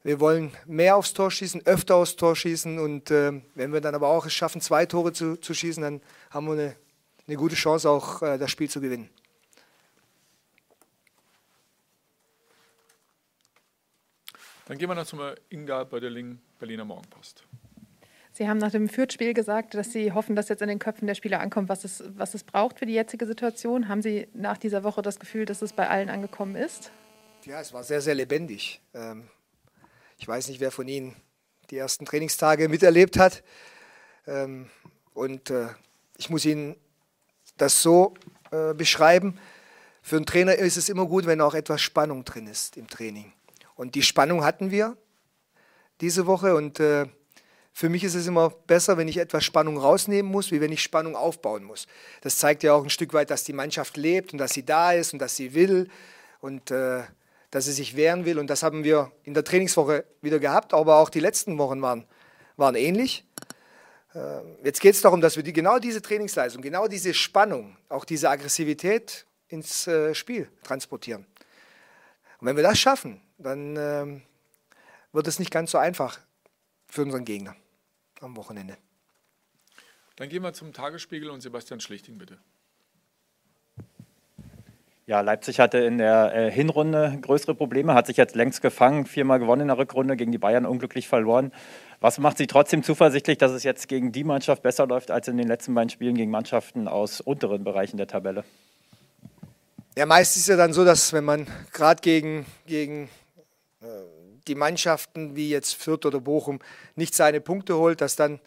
wir 0.04 0.20
wollen 0.20 0.52
mehr 0.66 0.96
aufs 0.96 1.14
Tor 1.14 1.32
schießen, 1.32 1.66
öfter 1.66 1.96
aufs 1.96 2.16
Tor 2.16 2.36
schießen. 2.36 2.80
Und 2.80 3.12
äh, 3.12 3.42
wenn 3.56 3.74
wir 3.74 3.82
dann 3.82 3.96
aber 3.96 4.10
auch 4.10 4.26
es 4.26 4.34
schaffen, 4.34 4.62
zwei 4.62 4.86
Tore 4.86 5.14
zu, 5.14 5.38
zu 5.38 5.54
schießen, 5.54 5.84
dann 5.84 6.02
haben 6.32 6.48
wir 6.48 6.54
eine 6.54 6.76
eine 7.30 7.38
gute 7.38 7.56
Chance, 7.56 7.88
auch 7.90 8.24
äh, 8.24 8.40
das 8.40 8.50
Spiel 8.50 8.70
zu 8.70 8.82
gewinnen. 8.82 9.08
Dann 14.66 14.78
gehen 14.78 14.90
wir 14.90 14.96
noch 14.96 15.06
zum 15.06 15.20
Inga 15.50 15.84
Bödeling, 15.84 16.40
Berliner 16.58 16.86
Morgenpost. 16.86 17.44
Sie 18.40 18.48
haben 18.48 18.58
nach 18.58 18.72
dem 18.72 18.88
Fürth-Spiel 18.88 19.34
gesagt, 19.34 19.74
dass 19.74 19.92
Sie 19.92 20.14
hoffen, 20.14 20.34
dass 20.34 20.48
jetzt 20.48 20.62
in 20.62 20.70
den 20.70 20.80
Köpfen 20.80 21.08
der 21.08 21.14
Spieler 21.14 21.42
ankommt, 21.42 21.68
was 21.68 21.84
es, 21.84 22.02
was 22.16 22.34
es 22.36 22.46
braucht 22.46 22.80
für 22.80 22.86
die 22.86 22.94
jetzige 22.94 23.26
Situation. 23.26 23.90
Haben 23.90 24.02
Sie 24.02 24.30
nach 24.34 24.58
dieser 24.58 24.86
Woche 24.86 25.02
das 25.02 25.20
Gefühl, 25.20 25.44
dass 25.44 25.62
es 25.62 25.74
bei 25.74 25.90
allen 25.90 26.10
angekommen 26.10 26.56
ist? 26.56 26.90
Ja, 27.44 27.60
es 27.60 27.74
war 27.74 27.84
sehr, 27.84 28.00
sehr 28.00 28.16
lebendig. 28.16 28.80
Ähm, 28.94 29.28
ich 30.18 30.26
weiß 30.26 30.48
nicht, 30.48 30.62
wer 30.62 30.72
von 30.72 30.88
Ihnen 30.88 31.18
die 31.70 31.76
ersten 31.76 32.06
Trainingstage 32.06 32.70
miterlebt 32.70 33.20
hat. 33.20 33.44
Ähm, 34.26 34.70
und 35.14 35.50
äh, 35.50 35.68
ich 36.18 36.30
muss 36.30 36.46
Ihnen 36.46 36.78
das 37.58 37.82
so 37.82 38.14
äh, 38.52 38.74
beschreiben. 38.74 39.38
Für 40.02 40.16
einen 40.16 40.26
Trainer 40.26 40.56
ist 40.56 40.78
es 40.78 40.88
immer 40.88 41.08
gut, 41.08 41.26
wenn 41.26 41.42
auch 41.42 41.56
etwas 41.56 41.82
Spannung 41.82 42.24
drin 42.24 42.48
ist 42.48 42.78
im 42.78 42.88
Training. 42.88 43.34
Und 43.76 43.96
die 43.96 44.02
Spannung 44.02 44.46
hatten 44.46 44.72
wir 44.72 44.96
diese 46.00 46.26
Woche. 46.26 46.56
Und 46.56 46.80
äh, 46.80 47.08
für 47.74 47.90
mich 47.90 48.04
ist 48.04 48.16
es 48.16 48.28
immer 48.28 48.50
besser, 48.50 48.98
wenn 48.98 49.08
ich 49.08 49.18
etwas 49.18 49.44
Spannung 49.44 49.78
rausnehmen 49.78 50.32
muss, 50.32 50.52
wie 50.52 50.62
wenn 50.62 50.72
ich 50.72 50.82
Spannung 50.82 51.16
aufbauen 51.16 51.64
muss. 51.64 51.88
Das 52.22 52.38
zeigt 52.38 52.64
ja 52.64 52.74
auch 52.74 52.84
ein 52.84 52.90
Stück 52.90 53.14
weit, 53.14 53.30
dass 53.30 53.44
die 53.44 53.54
Mannschaft 53.54 53.96
lebt 53.98 54.34
und 54.34 54.40
dass 54.40 54.54
sie 54.54 54.66
da 54.66 54.92
ist 54.92 55.14
und 55.14 55.20
dass 55.20 55.36
sie 55.36 55.54
will 55.54 55.90
und 56.42 56.72
äh, 56.72 57.04
dass 57.52 57.66
sie 57.66 57.72
sich 57.72 57.96
wehren 57.96 58.26
will. 58.26 58.40
Und 58.40 58.48
das 58.48 58.64
haben 58.64 58.84
wir 58.84 59.12
in 59.24 59.34
der 59.34 59.44
Trainingswoche 59.44 60.06
wieder 60.22 60.40
gehabt, 60.40 60.74
aber 60.74 60.98
auch 60.98 61.10
die 61.10 61.20
letzten 61.20 61.58
Wochen 61.58 61.82
waren, 61.82 62.06
waren 62.58 62.76
ähnlich. 62.76 63.24
Ähm, 64.14 64.58
jetzt 64.64 64.82
geht 64.82 64.96
es 64.96 65.02
darum, 65.02 65.22
dass 65.22 65.36
wir 65.36 65.44
die, 65.44 65.54
genau 65.54 65.80
diese 65.80 66.02
Trainingsleistung, 66.02 66.62
genau 66.62 66.88
diese 66.88 67.14
Spannung, 67.14 67.78
auch 67.90 68.06
diese 68.06 68.30
Aggressivität 68.30 69.26
ins 69.48 69.88
äh, 69.88 70.14
Spiel 70.14 70.50
transportieren. 70.64 71.26
Und 72.40 72.48
wenn 72.48 72.56
wir 72.56 72.64
das 72.64 72.80
schaffen, 72.80 73.22
dann 73.38 73.76
ähm, 73.78 74.22
wird 75.12 75.28
es 75.28 75.40
nicht 75.40 75.52
ganz 75.52 75.72
so 75.72 75.78
einfach 75.78 76.20
für 76.90 77.04
unseren 77.04 77.26
Gegner 77.26 77.56
am 78.22 78.36
Wochenende. 78.36 78.78
Dann 80.16 80.28
gehen 80.28 80.44
wir 80.44 80.54
zum 80.54 80.74
Tagesspiegel 80.74 81.30
und 81.30 81.42
Sebastian 81.42 81.80
Schlichting, 81.80 82.18
bitte. 82.18 82.38
Ja, 85.10 85.22
Leipzig 85.22 85.60
hatte 85.60 85.80
in 85.80 85.98
der 85.98 86.36
äh, 86.36 86.52
Hinrunde 86.52 87.18
größere 87.22 87.56
Probleme, 87.56 87.96
hat 87.96 88.06
sich 88.06 88.18
jetzt 88.18 88.36
längst 88.36 88.62
gefangen, 88.62 89.08
viermal 89.08 89.40
gewonnen 89.40 89.64
in 89.64 89.68
der 89.70 89.80
Rückrunde, 89.80 90.16
gegen 90.16 90.32
die 90.32 90.38
Bayern 90.38 90.68
unglücklich 90.68 91.08
verloren. 91.08 91.52
Was 92.00 92.20
macht 92.20 92.38
Sie 92.38 92.46
trotzdem 92.46 92.84
zuversichtlich, 92.84 93.40
dass 93.40 93.52
es 93.52 93.64
jetzt 93.64 93.88
gegen 93.88 94.12
die 94.12 94.24
Mannschaft 94.24 94.62
besser 94.62 94.86
läuft 94.86 95.10
als 95.10 95.28
in 95.28 95.38
den 95.38 95.48
letzten 95.48 95.74
beiden 95.74 95.90
Spielen 95.90 96.14
gegen 96.14 96.30
Mannschaften 96.30 96.88
aus 96.88 97.22
unteren 97.22 97.64
Bereichen 97.64 97.98
der 97.98 98.06
Tabelle? 98.06 98.44
Ja, 99.98 100.06
meist 100.06 100.36
ist 100.36 100.44
es 100.44 100.48
ja 100.48 100.58
dann 100.58 100.74
so, 100.74 100.86
dass 100.86 101.12
wenn 101.12 101.26
man 101.26 101.48
gerade 101.74 102.02
gegen, 102.02 102.46
gegen 102.68 103.10
äh, 103.82 103.86
die 104.48 104.56
Mannschaften 104.56 105.36
wie 105.36 105.50
jetzt 105.50 105.76
Fürth 105.76 106.06
oder 106.06 106.20
Bochum 106.20 106.60
nicht 106.96 107.16
seine 107.16 107.42
Punkte 107.42 107.78
holt, 107.78 108.02
dass 108.02 108.16
dann 108.16 108.40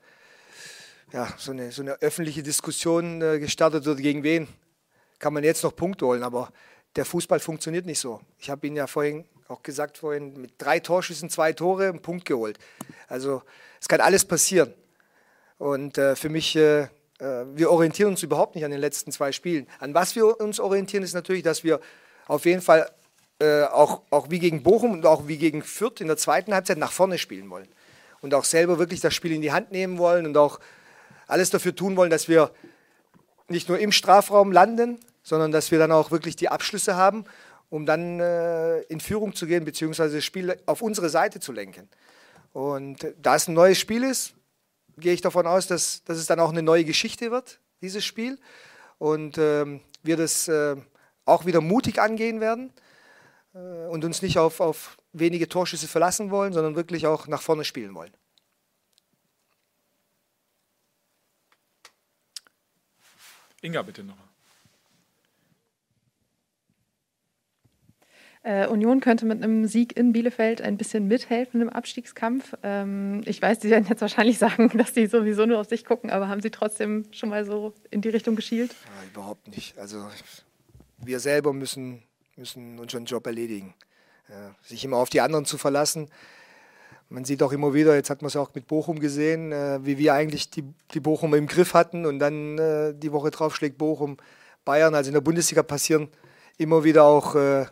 ja, 1.12 1.32
so, 1.36 1.52
eine, 1.52 1.72
so 1.72 1.82
eine 1.82 2.00
öffentliche 2.00 2.42
Diskussion 2.42 3.20
äh, 3.20 3.38
gestartet 3.38 3.84
wird, 3.84 3.98
gegen 3.98 4.22
wen 4.22 4.48
kann 5.18 5.34
man 5.34 5.44
jetzt 5.44 5.62
noch 5.62 5.76
Punkte 5.76 6.06
holen. 6.06 6.22
Aber 6.22 6.52
der 6.96 7.04
Fußball 7.04 7.40
funktioniert 7.40 7.86
nicht 7.86 8.00
so. 8.00 8.20
Ich 8.38 8.50
habe 8.50 8.66
Ihnen 8.66 8.76
ja 8.76 8.86
vorhin 8.86 9.24
auch 9.52 9.62
gesagt 9.62 9.98
vorhin, 9.98 10.40
mit 10.40 10.54
drei 10.58 10.80
Torschüssen, 10.80 11.30
zwei 11.30 11.52
Tore, 11.52 11.88
einen 11.88 12.02
Punkt 12.02 12.24
geholt. 12.24 12.58
Also 13.06 13.42
es 13.80 13.88
kann 13.88 14.00
alles 14.00 14.24
passieren. 14.24 14.72
Und 15.58 15.98
äh, 15.98 16.16
für 16.16 16.28
mich, 16.28 16.56
äh, 16.56 16.82
äh, 16.82 16.88
wir 17.54 17.70
orientieren 17.70 18.10
uns 18.10 18.22
überhaupt 18.22 18.54
nicht 18.54 18.64
an 18.64 18.70
den 18.70 18.80
letzten 18.80 19.12
zwei 19.12 19.30
Spielen. 19.30 19.68
An 19.78 19.94
was 19.94 20.16
wir 20.16 20.40
uns 20.40 20.58
orientieren, 20.58 21.04
ist 21.04 21.14
natürlich, 21.14 21.42
dass 21.42 21.62
wir 21.62 21.80
auf 22.26 22.46
jeden 22.46 22.62
Fall 22.62 22.90
äh, 23.42 23.64
auch, 23.64 24.02
auch 24.10 24.30
wie 24.30 24.38
gegen 24.38 24.62
Bochum 24.62 24.92
und 24.92 25.04
auch 25.04 25.26
wie 25.26 25.36
gegen 25.36 25.62
Fürth 25.62 26.00
in 26.00 26.06
der 26.06 26.16
zweiten 26.16 26.54
Halbzeit 26.54 26.78
nach 26.78 26.92
vorne 26.92 27.18
spielen 27.18 27.50
wollen. 27.50 27.66
Und 28.20 28.34
auch 28.34 28.44
selber 28.44 28.78
wirklich 28.78 29.00
das 29.00 29.14
Spiel 29.14 29.32
in 29.32 29.42
die 29.42 29.50
Hand 29.50 29.72
nehmen 29.72 29.98
wollen 29.98 30.26
und 30.26 30.36
auch 30.36 30.60
alles 31.26 31.50
dafür 31.50 31.74
tun 31.74 31.96
wollen, 31.96 32.10
dass 32.10 32.28
wir 32.28 32.52
nicht 33.48 33.68
nur 33.68 33.80
im 33.80 33.90
Strafraum 33.90 34.52
landen, 34.52 35.00
sondern 35.24 35.50
dass 35.50 35.72
wir 35.72 35.80
dann 35.80 35.90
auch 35.90 36.12
wirklich 36.12 36.36
die 36.36 36.50
Abschlüsse 36.50 36.94
haben, 36.94 37.24
um 37.68 37.84
dann 37.84 38.20
äh, 38.20 38.82
in 38.82 39.00
Führung 39.00 39.34
zu 39.34 39.46
gehen, 39.46 39.64
beziehungsweise 39.64 40.16
das 40.16 40.24
Spiel 40.24 40.56
auf 40.66 40.80
unsere 40.80 41.08
Seite 41.08 41.40
zu 41.40 41.50
lenken. 41.50 41.88
Und 42.52 43.12
da 43.20 43.34
es 43.34 43.48
ein 43.48 43.54
neues 43.54 43.80
Spiel 43.80 44.04
ist, 44.04 44.34
gehe 44.98 45.14
ich 45.14 45.20
davon 45.20 45.48
aus, 45.48 45.66
dass, 45.66 46.04
dass 46.04 46.16
es 46.16 46.26
dann 46.26 46.38
auch 46.38 46.50
eine 46.50 46.62
neue 46.62 46.84
Geschichte 46.84 47.32
wird, 47.32 47.58
dieses 47.80 48.04
Spiel. 48.04 48.38
Und 48.98 49.36
ähm, 49.36 49.80
wir 50.04 50.16
das 50.16 50.46
äh, 50.46 50.76
auch 51.24 51.44
wieder 51.44 51.60
mutig 51.60 52.00
angehen 52.00 52.40
werden 52.40 52.72
und 53.52 54.04
uns 54.04 54.22
nicht 54.22 54.38
auf, 54.38 54.60
auf 54.60 54.96
wenige 55.12 55.48
Torschüsse 55.48 55.88
verlassen 55.88 56.30
wollen, 56.30 56.52
sondern 56.52 56.76
wirklich 56.76 57.06
auch 57.06 57.26
nach 57.26 57.42
vorne 57.42 57.64
spielen 57.64 57.94
wollen. 57.94 58.12
Inga, 63.60 63.82
bitte 63.82 64.02
nochmal. 64.02 64.26
Äh, 68.44 68.66
Union 68.66 68.98
könnte 68.98 69.24
mit 69.24 69.40
einem 69.40 69.66
Sieg 69.66 69.96
in 69.96 70.12
Bielefeld 70.12 70.62
ein 70.62 70.76
bisschen 70.76 71.06
mithelfen 71.06 71.60
im 71.60 71.68
Abstiegskampf. 71.68 72.54
Ähm, 72.64 73.20
ich 73.24 73.40
weiß, 73.40 73.60
Sie 73.60 73.70
werden 73.70 73.86
jetzt 73.88 74.00
wahrscheinlich 74.00 74.38
sagen, 74.40 74.76
dass 74.76 74.94
Sie 74.94 75.06
sowieso 75.06 75.46
nur 75.46 75.60
auf 75.60 75.68
sich 75.68 75.84
gucken, 75.84 76.10
aber 76.10 76.26
haben 76.28 76.42
Sie 76.42 76.50
trotzdem 76.50 77.04
schon 77.12 77.28
mal 77.28 77.44
so 77.44 77.72
in 77.90 78.00
die 78.00 78.08
Richtung 78.08 78.34
geschielt? 78.34 78.72
Ja, 78.72 79.08
überhaupt 79.12 79.46
nicht. 79.46 79.78
Also 79.78 80.08
wir 80.98 81.20
selber 81.20 81.52
müssen, 81.52 82.02
müssen 82.36 82.78
unseren 82.78 83.04
Job 83.04 83.26
erledigen. 83.26 83.74
Ja, 84.28 84.54
sich 84.62 84.84
immer 84.84 84.96
auf 84.96 85.10
die 85.10 85.20
anderen 85.20 85.44
zu 85.44 85.58
verlassen. 85.58 86.08
Man 87.08 87.24
sieht 87.26 87.42
auch 87.42 87.52
immer 87.52 87.74
wieder, 87.74 87.94
jetzt 87.94 88.08
hat 88.08 88.22
man 88.22 88.28
es 88.28 88.36
auch 88.36 88.54
mit 88.54 88.66
Bochum 88.66 88.98
gesehen, 88.98 89.52
äh, 89.52 89.84
wie 89.84 89.98
wir 89.98 90.14
eigentlich 90.14 90.48
die, 90.48 90.64
die 90.94 91.00
Bochum 91.00 91.34
im 91.34 91.46
Griff 91.46 91.74
hatten 91.74 92.06
und 92.06 92.18
dann 92.18 92.58
äh, 92.58 92.94
die 92.94 93.12
Woche 93.12 93.30
drauf 93.30 93.54
schlägt 93.54 93.76
Bochum 93.76 94.16
Bayern. 94.64 94.94
Also 94.94 95.08
in 95.08 95.14
der 95.14 95.20
Bundesliga 95.20 95.62
passieren 95.62 96.08
immer 96.56 96.84
wieder 96.84 97.04
auch, 97.04 97.34
äh, 97.34 97.66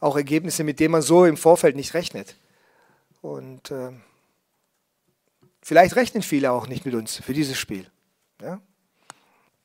auch 0.00 0.16
Ergebnisse, 0.16 0.64
mit 0.64 0.80
denen 0.80 0.92
man 0.92 1.02
so 1.02 1.26
im 1.26 1.36
Vorfeld 1.36 1.76
nicht 1.76 1.92
rechnet. 1.92 2.36
Und 3.20 3.70
äh, 3.70 3.90
vielleicht 5.60 5.96
rechnen 5.96 6.22
viele 6.22 6.52
auch 6.52 6.68
nicht 6.68 6.86
mit 6.86 6.94
uns 6.94 7.16
für 7.16 7.34
dieses 7.34 7.58
Spiel. 7.58 7.86
Ja? 8.40 8.60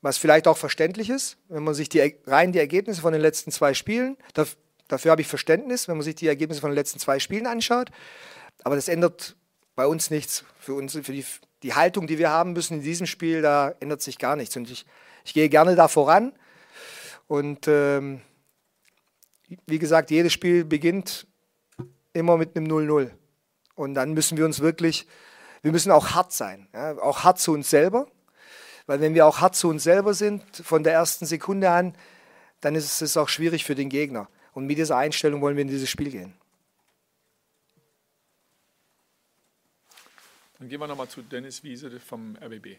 Was 0.00 0.16
vielleicht 0.16 0.46
auch 0.46 0.56
verständlich 0.56 1.10
ist, 1.10 1.38
wenn 1.48 1.64
man 1.64 1.74
sich 1.74 1.88
die, 1.88 2.16
rein 2.26 2.52
die 2.52 2.58
Ergebnisse 2.58 3.00
von 3.00 3.12
den 3.12 3.22
letzten 3.22 3.50
zwei 3.50 3.74
Spielen, 3.74 4.16
dafür 4.86 5.10
habe 5.10 5.20
ich 5.20 5.26
Verständnis, 5.26 5.88
wenn 5.88 5.96
man 5.96 6.04
sich 6.04 6.14
die 6.14 6.28
Ergebnisse 6.28 6.60
von 6.60 6.70
den 6.70 6.76
letzten 6.76 6.98
zwei 6.98 7.18
Spielen 7.18 7.46
anschaut. 7.46 7.90
Aber 8.62 8.76
das 8.76 8.88
ändert 8.88 9.36
bei 9.74 9.86
uns 9.86 10.10
nichts. 10.10 10.44
Für 10.60 10.74
uns, 10.74 10.92
für 10.92 11.12
die, 11.12 11.24
die 11.62 11.74
Haltung, 11.74 12.06
die 12.06 12.18
wir 12.18 12.30
haben 12.30 12.52
müssen 12.52 12.78
in 12.78 12.82
diesem 12.82 13.06
Spiel, 13.06 13.42
da 13.42 13.74
ändert 13.80 14.02
sich 14.02 14.18
gar 14.18 14.36
nichts. 14.36 14.56
Und 14.56 14.70
ich, 14.70 14.86
ich 15.24 15.34
gehe 15.34 15.48
gerne 15.48 15.74
da 15.74 15.88
voran. 15.88 16.32
Und 17.26 17.68
ähm, 17.68 18.20
wie 19.66 19.78
gesagt, 19.78 20.10
jedes 20.10 20.32
Spiel 20.32 20.64
beginnt 20.64 21.26
immer 22.12 22.36
mit 22.36 22.56
einem 22.56 22.66
0-0. 22.66 23.10
Und 23.74 23.94
dann 23.94 24.12
müssen 24.12 24.36
wir 24.36 24.44
uns 24.44 24.60
wirklich, 24.60 25.06
wir 25.62 25.72
müssen 25.72 25.92
auch 25.92 26.10
hart 26.10 26.32
sein. 26.32 26.68
Ja? 26.72 26.98
Auch 26.98 27.24
hart 27.24 27.38
zu 27.38 27.52
uns 27.52 27.70
selber. 27.70 28.06
Weil 28.88 29.02
wenn 29.02 29.12
wir 29.12 29.26
auch 29.26 29.42
hart 29.42 29.54
zu 29.54 29.68
uns 29.68 29.82
selber 29.82 30.14
sind, 30.14 30.42
von 30.56 30.82
der 30.82 30.94
ersten 30.94 31.26
Sekunde 31.26 31.70
an, 31.70 31.94
dann 32.62 32.74
ist 32.74 33.02
es 33.02 33.16
auch 33.18 33.28
schwierig 33.28 33.64
für 33.64 33.74
den 33.74 33.90
Gegner. 33.90 34.30
Und 34.54 34.64
mit 34.64 34.78
dieser 34.78 34.96
Einstellung 34.96 35.42
wollen 35.42 35.56
wir 35.56 35.62
in 35.62 35.68
dieses 35.68 35.90
Spiel 35.90 36.10
gehen. 36.10 36.32
Dann 40.58 40.70
gehen 40.70 40.80
wir 40.80 40.86
nochmal 40.86 41.08
zu 41.08 41.20
Dennis 41.20 41.62
Wiese 41.62 42.00
vom 42.00 42.36
RBB. 42.42 42.78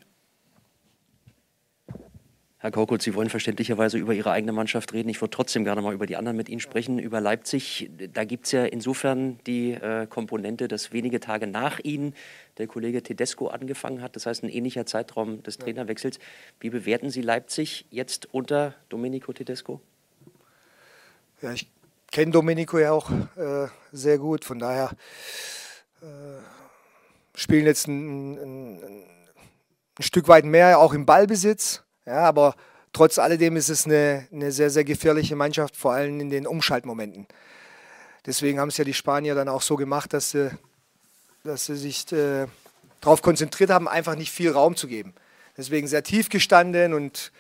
Herr 2.61 2.71
Korkut, 2.71 3.01
Sie 3.01 3.15
wollen 3.15 3.29
verständlicherweise 3.29 3.97
über 3.97 4.13
Ihre 4.13 4.31
eigene 4.31 4.51
Mannschaft 4.51 4.91
reden. 4.91 5.07
Ich 5.07 5.21
würde 5.21 5.31
trotzdem 5.31 5.63
gerne 5.63 5.81
mal 5.81 5.93
über 5.93 6.05
die 6.05 6.17
anderen 6.17 6.35
mit 6.35 6.49
Ihnen 6.49 6.59
sprechen. 6.59 6.99
Über 6.99 7.21
Leipzig, 7.21 7.89
da 8.13 8.25
gibt 8.25 8.47
es 8.47 8.51
ja 8.51 8.65
insofern 8.65 9.39
die 9.47 9.71
äh, 9.71 10.07
Komponente, 10.07 10.67
dass 10.67 10.91
wenige 10.91 11.21
Tage 11.21 11.47
nach 11.47 11.79
Ihnen 11.79 12.13
der 12.57 12.67
Kollege 12.67 13.01
Tedesco 13.01 13.47
angefangen 13.47 14.01
hat. 14.01 14.17
Das 14.17 14.25
heißt, 14.25 14.43
ein 14.43 14.49
ähnlicher 14.49 14.85
Zeitraum 14.85 15.41
des 15.41 15.57
Trainerwechsels. 15.57 16.19
Wie 16.59 16.69
bewerten 16.69 17.09
Sie 17.09 17.21
Leipzig 17.21 17.85
jetzt 17.91 18.27
unter 18.33 18.75
Domenico 18.89 19.31
Tedesco? 19.31 19.79
Ja, 21.41 21.53
ich 21.53 21.71
kenne 22.11 22.33
Domenico 22.33 22.77
ja 22.77 22.91
auch 22.91 23.09
äh, 23.09 23.67
sehr 23.93 24.17
gut. 24.17 24.43
Von 24.43 24.59
daher 24.59 24.91
äh, 26.01 26.05
spielen 27.35 27.65
jetzt 27.65 27.87
ein, 27.87 28.33
ein, 28.33 28.83
ein, 28.83 29.03
Stück 30.01 30.27
weit 30.27 30.43
mehr 30.43 30.79
auch 30.79 30.93
im 30.93 31.05
Ballbesitz. 31.05 31.83
Ja, 32.05 32.25
aber 32.25 32.55
trotz 32.93 33.19
alledem 33.19 33.55
ist 33.55 33.69
es 33.69 33.85
eine, 33.85 34.27
eine 34.31 34.51
sehr, 34.51 34.69
sehr 34.69 34.83
gefährliche 34.83 35.35
Mannschaft, 35.35 35.75
vor 35.75 35.93
allem 35.93 36.19
in 36.19 36.29
den 36.29 36.47
Umschaltmomenten. 36.47 37.27
Deswegen 38.25 38.59
haben 38.59 38.69
es 38.69 38.77
ja 38.77 38.83
die 38.83 38.93
Spanier 38.93 39.35
dann 39.35 39.47
auch 39.47 39.61
so 39.61 39.75
gemacht, 39.75 40.13
dass 40.13 40.31
sie, 40.31 40.51
dass 41.43 41.65
sie 41.65 41.75
sich 41.75 42.11
äh, 42.11 42.47
darauf 43.01 43.21
konzentriert 43.21 43.69
haben, 43.69 43.87
einfach 43.87 44.15
nicht 44.15 44.31
viel 44.31 44.51
Raum 44.51 44.75
zu 44.75 44.87
geben. 44.87 45.13
Deswegen 45.57 45.87
sehr 45.87 46.03
tief 46.03 46.29
gestanden 46.29 46.93
und 46.93 47.31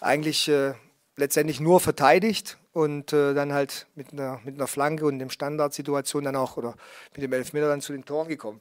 eigentlich 0.00 0.48
äh, 0.48 0.74
letztendlich 1.16 1.60
nur 1.60 1.80
verteidigt 1.80 2.58
und 2.72 3.12
äh, 3.12 3.34
dann 3.34 3.52
halt 3.52 3.86
mit 3.94 4.12
einer, 4.12 4.40
mit 4.44 4.54
einer 4.56 4.66
Flanke 4.66 5.06
und 5.06 5.18
dem 5.18 5.30
Standardsituation 5.30 6.24
dann 6.24 6.36
auch 6.36 6.56
oder 6.56 6.74
mit 7.14 7.22
dem 7.22 7.32
Elfmeter 7.32 7.68
dann 7.68 7.80
zu 7.80 7.92
den 7.92 8.04
Toren 8.04 8.28
gekommen. 8.28 8.60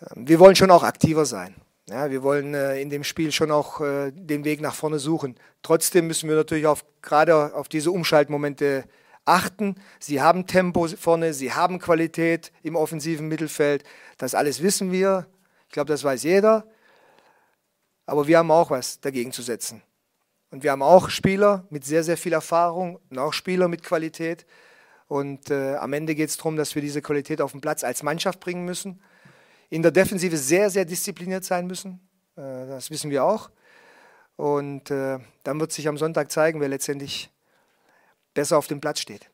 Ähm, 0.00 0.28
wir 0.28 0.38
wollen 0.38 0.56
schon 0.56 0.70
auch 0.70 0.82
aktiver 0.82 1.26
sein. 1.26 1.54
Ja, 1.92 2.10
wir 2.10 2.22
wollen 2.22 2.54
äh, 2.54 2.80
in 2.80 2.88
dem 2.88 3.04
Spiel 3.04 3.32
schon 3.32 3.50
auch 3.50 3.82
äh, 3.82 4.12
den 4.12 4.46
Weg 4.46 4.62
nach 4.62 4.74
vorne 4.74 4.98
suchen. 4.98 5.36
Trotzdem 5.62 6.06
müssen 6.06 6.26
wir 6.26 6.36
natürlich 6.36 6.66
auf, 6.66 6.86
gerade 7.02 7.54
auf 7.54 7.68
diese 7.68 7.90
Umschaltmomente 7.90 8.84
achten. 9.26 9.74
Sie 10.00 10.22
haben 10.22 10.46
Tempo 10.46 10.88
vorne, 10.88 11.34
sie 11.34 11.52
haben 11.52 11.78
Qualität 11.78 12.50
im 12.62 12.76
offensiven 12.76 13.28
Mittelfeld. 13.28 13.84
Das 14.16 14.34
alles 14.34 14.62
wissen 14.62 14.90
wir. 14.90 15.26
Ich 15.66 15.74
glaube, 15.74 15.88
das 15.88 16.02
weiß 16.02 16.22
jeder. 16.22 16.66
Aber 18.06 18.26
wir 18.26 18.38
haben 18.38 18.50
auch 18.50 18.70
was 18.70 18.98
dagegen 19.02 19.32
zu 19.32 19.42
setzen. 19.42 19.82
Und 20.50 20.62
wir 20.62 20.70
haben 20.70 20.82
auch 20.82 21.10
Spieler 21.10 21.66
mit 21.68 21.84
sehr, 21.84 22.04
sehr 22.04 22.16
viel 22.16 22.32
Erfahrung 22.32 23.00
und 23.10 23.18
auch 23.18 23.34
Spieler 23.34 23.68
mit 23.68 23.82
Qualität. 23.82 24.46
Und 25.08 25.50
äh, 25.50 25.74
am 25.74 25.92
Ende 25.92 26.14
geht 26.14 26.30
es 26.30 26.38
darum, 26.38 26.56
dass 26.56 26.74
wir 26.74 26.80
diese 26.80 27.02
Qualität 27.02 27.42
auf 27.42 27.52
den 27.52 27.60
Platz 27.60 27.84
als 27.84 28.02
Mannschaft 28.02 28.40
bringen 28.40 28.64
müssen 28.64 29.02
in 29.72 29.80
der 29.80 29.90
Defensive 29.90 30.36
sehr, 30.36 30.68
sehr 30.68 30.84
diszipliniert 30.84 31.44
sein 31.44 31.66
müssen. 31.66 31.98
Äh, 32.36 32.66
das 32.66 32.90
wissen 32.90 33.10
wir 33.10 33.24
auch. 33.24 33.50
Und 34.36 34.90
äh, 34.90 35.18
dann 35.44 35.60
wird 35.60 35.72
sich 35.72 35.88
am 35.88 35.96
Sonntag 35.96 36.30
zeigen, 36.30 36.60
wer 36.60 36.68
letztendlich 36.68 37.30
besser 38.34 38.58
auf 38.58 38.66
dem 38.66 38.82
Platz 38.82 39.00
steht. 39.00 39.30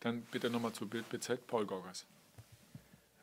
Dann 0.00 0.22
bitte 0.30 0.48
nochmal 0.48 0.72
zu 0.72 0.88
Bild 0.88 1.10
BZ, 1.10 1.46
Paul 1.46 1.66
Gorgas. 1.66 2.06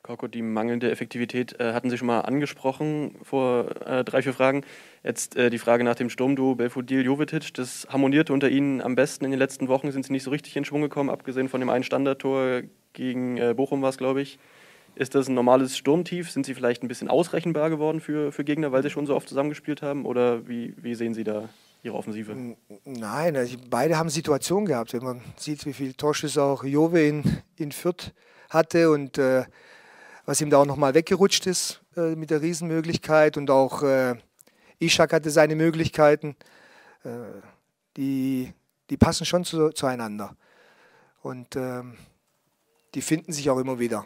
Korko, 0.04 0.28
die 0.28 0.42
mangelnde 0.42 0.92
Effektivität 0.92 1.58
äh, 1.62 1.72
hatten 1.72 1.90
Sie 1.90 1.98
schon 1.98 2.08
mal 2.08 2.20
angesprochen 2.20 3.16
vor 3.24 3.74
äh, 3.88 4.04
drei, 4.04 4.22
vier 4.22 4.34
Fragen. 4.34 4.66
Jetzt 5.02 5.38
äh, 5.38 5.50
die 5.50 5.60
Frage 5.60 5.86
nach 5.86 5.96
dem 5.96 6.10
Sturmduo 6.10 6.56
Belfodil-Jovetic. 6.56 7.54
Das 7.54 7.88
harmonierte 7.90 8.34
unter 8.34 8.50
Ihnen 8.50 8.82
am 8.82 8.96
besten 8.96 9.24
in 9.24 9.32
den 9.32 9.40
letzten 9.40 9.70
Wochen. 9.70 9.94
Sind 9.94 10.06
Sie 10.06 10.12
nicht 10.12 10.24
so 10.24 10.32
richtig 10.32 10.58
in 10.58 10.66
Schwung 10.66 10.82
gekommen, 10.82 11.10
abgesehen 11.10 11.48
von 11.48 11.62
dem 11.62 11.70
einen 11.70 11.86
Standardtor 11.86 12.64
gegen 12.92 13.38
äh, 13.38 13.54
Bochum 13.56 13.82
war 13.82 13.90
es, 13.90 13.98
glaube 13.98 14.22
ich. 14.22 14.40
Ist 14.96 15.16
das 15.16 15.30
ein 15.30 15.36
normales 15.36 15.78
Sturmtief? 15.78 16.30
Sind 16.30 16.46
Sie 16.46 16.54
vielleicht 16.54 16.84
ein 16.84 16.90
bisschen 16.90 17.08
ausrechenbar 17.08 17.70
geworden 17.70 18.02
für, 18.02 18.34
für 18.34 18.44
Gegner, 18.44 18.74
weil 18.74 18.84
Sie 18.84 18.90
schon 18.90 19.06
so 19.06 19.16
oft 19.16 19.30
zusammengespielt 19.30 19.82
haben? 19.82 20.06
Oder 20.06 20.50
wie, 20.50 20.76
wie 20.82 20.96
sehen 20.96 21.14
Sie 21.14 21.24
da 21.24 21.48
Ihre 21.82 21.96
Offensive? 21.96 22.36
Nein, 22.84 23.38
also 23.38 23.58
beide 23.70 23.98
haben 23.98 24.10
Situationen 24.10 24.66
gehabt. 24.66 24.92
Wenn 24.94 25.04
man 25.04 25.22
sieht, 25.38 25.66
wie 25.66 25.72
viele 25.72 25.96
Torschüsse 25.96 26.44
auch 26.44 26.66
Jove 26.66 27.08
in, 27.08 27.24
in 27.56 27.72
Fürth 27.72 28.12
hatte 28.50 28.92
und 28.92 29.18
äh, 29.18 29.46
was 30.26 30.42
ihm 30.42 30.50
da 30.50 30.58
auch 30.58 30.66
nochmal 30.66 30.94
weggerutscht 30.94 31.48
ist 31.48 31.82
äh, 31.98 32.16
mit 32.16 32.30
der 32.30 32.42
Riesenmöglichkeit 32.42 33.38
und 33.38 33.50
auch 33.50 33.84
äh, 33.84 34.16
Ishak 34.80 35.14
hatte 35.14 35.30
seine 35.30 35.56
Möglichkeiten. 35.56 36.36
Äh, 37.04 37.10
die, 37.98 38.54
die 38.90 38.98
passen 38.98 39.26
schon 39.26 39.46
zu, 39.46 39.70
zueinander. 39.70 40.36
Und 41.22 41.56
ähm, 41.56 41.98
die 42.96 43.02
finden 43.02 43.32
sich 43.32 43.50
auch 43.50 43.60
immer 43.60 43.80
wieder 43.80 44.06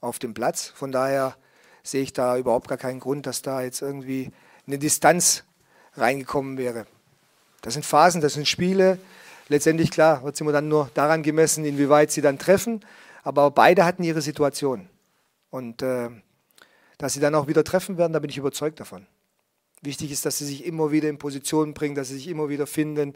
auf 0.00 0.18
dem 0.18 0.34
Platz. 0.34 0.72
Von 0.74 0.92
daher 0.92 1.36
sehe 1.82 2.02
ich 2.02 2.12
da 2.12 2.36
überhaupt 2.36 2.68
gar 2.68 2.78
keinen 2.78 3.00
Grund, 3.00 3.26
dass 3.26 3.42
da 3.42 3.62
jetzt 3.62 3.82
irgendwie 3.82 4.30
eine 4.66 4.78
Distanz 4.78 5.44
reingekommen 5.94 6.58
wäre. 6.58 6.86
Das 7.62 7.74
sind 7.74 7.84
Phasen, 7.84 8.20
das 8.20 8.34
sind 8.34 8.46
Spiele. 8.46 8.98
Letztendlich, 9.48 9.90
klar, 9.90 10.22
wird 10.24 10.34
es 10.34 10.40
immer 10.40 10.52
dann 10.52 10.68
nur 10.68 10.90
daran 10.94 11.22
gemessen, 11.22 11.64
inwieweit 11.64 12.10
sie 12.10 12.20
dann 12.20 12.38
treffen. 12.38 12.84
Aber 13.24 13.50
beide 13.50 13.84
hatten 13.84 14.04
ihre 14.04 14.20
Situation. 14.20 14.88
Und 15.50 15.82
äh, 15.82 16.10
dass 16.98 17.14
sie 17.14 17.20
dann 17.20 17.34
auch 17.34 17.46
wieder 17.46 17.64
treffen 17.64 17.98
werden, 17.98 18.12
da 18.12 18.18
bin 18.18 18.30
ich 18.30 18.38
überzeugt 18.38 18.80
davon. 18.80 19.06
Wichtig 19.80 20.10
ist, 20.10 20.26
dass 20.26 20.38
sie 20.38 20.44
sich 20.44 20.64
immer 20.64 20.90
wieder 20.90 21.08
in 21.08 21.18
Position 21.18 21.74
bringen, 21.74 21.94
dass 21.94 22.08
sie 22.08 22.14
sich 22.14 22.28
immer 22.28 22.48
wieder 22.48 22.66
finden 22.66 23.14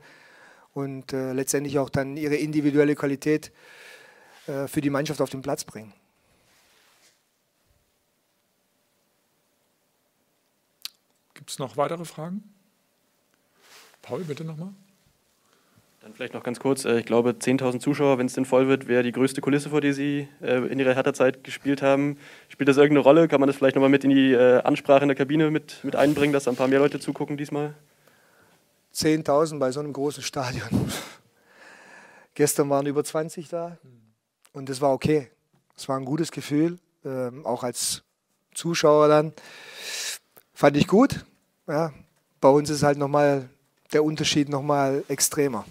und 0.75 1.13
äh, 1.13 1.33
letztendlich 1.33 1.79
auch 1.79 1.91
dann 1.91 2.17
ihre 2.17 2.37
individuelle 2.37 2.95
Qualität 2.95 3.53
äh, 4.47 4.69
für 4.69 4.81
die 4.81 4.91
Mannschaft 4.91 5.21
auf 5.21 5.31
den 5.31 5.43
Platz 5.43 5.65
bringen. 5.65 5.93
es 11.53 11.59
noch 11.59 11.77
weitere 11.77 12.05
Fragen? 12.05 12.43
Paul, 14.01 14.25
bitte 14.25 14.45
nochmal. 14.45 14.73
Dann 16.03 16.15
vielleicht 16.15 16.35
noch 16.35 16.43
ganz 16.43 16.59
kurz. 16.59 16.85
äh, 16.85 16.99
Ich 16.99 17.07
glaube, 17.07 17.31
10.000 17.31 17.79
Zuschauer, 17.79 18.19
wenn 18.19 18.27
es 18.27 18.33
denn 18.33 18.45
voll 18.45 18.67
wird, 18.67 18.89
wäre 18.89 19.05
die 19.05 19.13
größte 19.13 19.41
Kulisse, 19.41 19.71
vor 19.71 19.81
der 19.81 19.95
Sie 19.95 20.29
äh, 20.41 20.67
in 20.67 20.81
Ihrer 20.81 20.95
Hertha-Zeit 20.95 21.45
gespielt 21.45 21.81
haben. 21.81 22.19
Spielt 22.49 22.69
das 22.69 22.77
irgendeine 22.77 23.05
Rolle? 23.05 23.29
Kann 23.29 23.39
man 23.39 23.47
das 23.47 23.55
vielleicht 23.55 23.77
nochmal 23.77 23.89
mit 23.89 24.03
in 24.03 24.11
die 24.11 24.33
äh, 24.33 24.61
Ansprache 24.63 25.03
in 25.03 25.09
der 25.09 25.17
Kabine 25.17 25.53
mit, 25.53 25.77
mit 25.85 25.95
einbringen, 25.95 26.33
dass 26.33 26.45
da 26.45 26.51
ein 26.51 26.57
paar 26.57 26.67
mehr 26.67 26.81
Leute 26.81 26.99
zugucken 26.99 27.37
diesmal? 27.37 27.75
10.000 28.93 29.61
bei 29.61 29.71
so 29.71 29.79
einem 29.79 29.93
großen 29.93 30.25
Stadion. 30.25 30.69
Gestern 32.35 32.69
waren 32.69 32.87
über 32.87 33.05
20 33.05 33.49
da 33.49 33.79
und 34.53 34.69
das 34.69 34.81
war 34.81 34.93
okay. 34.93 35.31
Es 35.77 35.89
war 35.89 35.97
ein 35.97 36.05
gutes 36.05 36.33
Gefühl, 36.33 36.79
ähm, 37.05 37.47
auch 37.47 37.63
als 37.63 38.03
Zuschauer 38.55 39.07
dann. 39.07 39.33
Fand 40.53 40.77
ich 40.77 40.89
gut. 40.89 41.25
Ja, 41.69 41.93
bei 42.41 42.49
uns 42.49 42.71
ist 42.71 42.83
halt 42.83 42.99
nochmal 42.99 43.49
der 43.93 44.03
Unterschied 44.03 44.49
nochmal 44.49 45.05
extremer. 45.09 45.65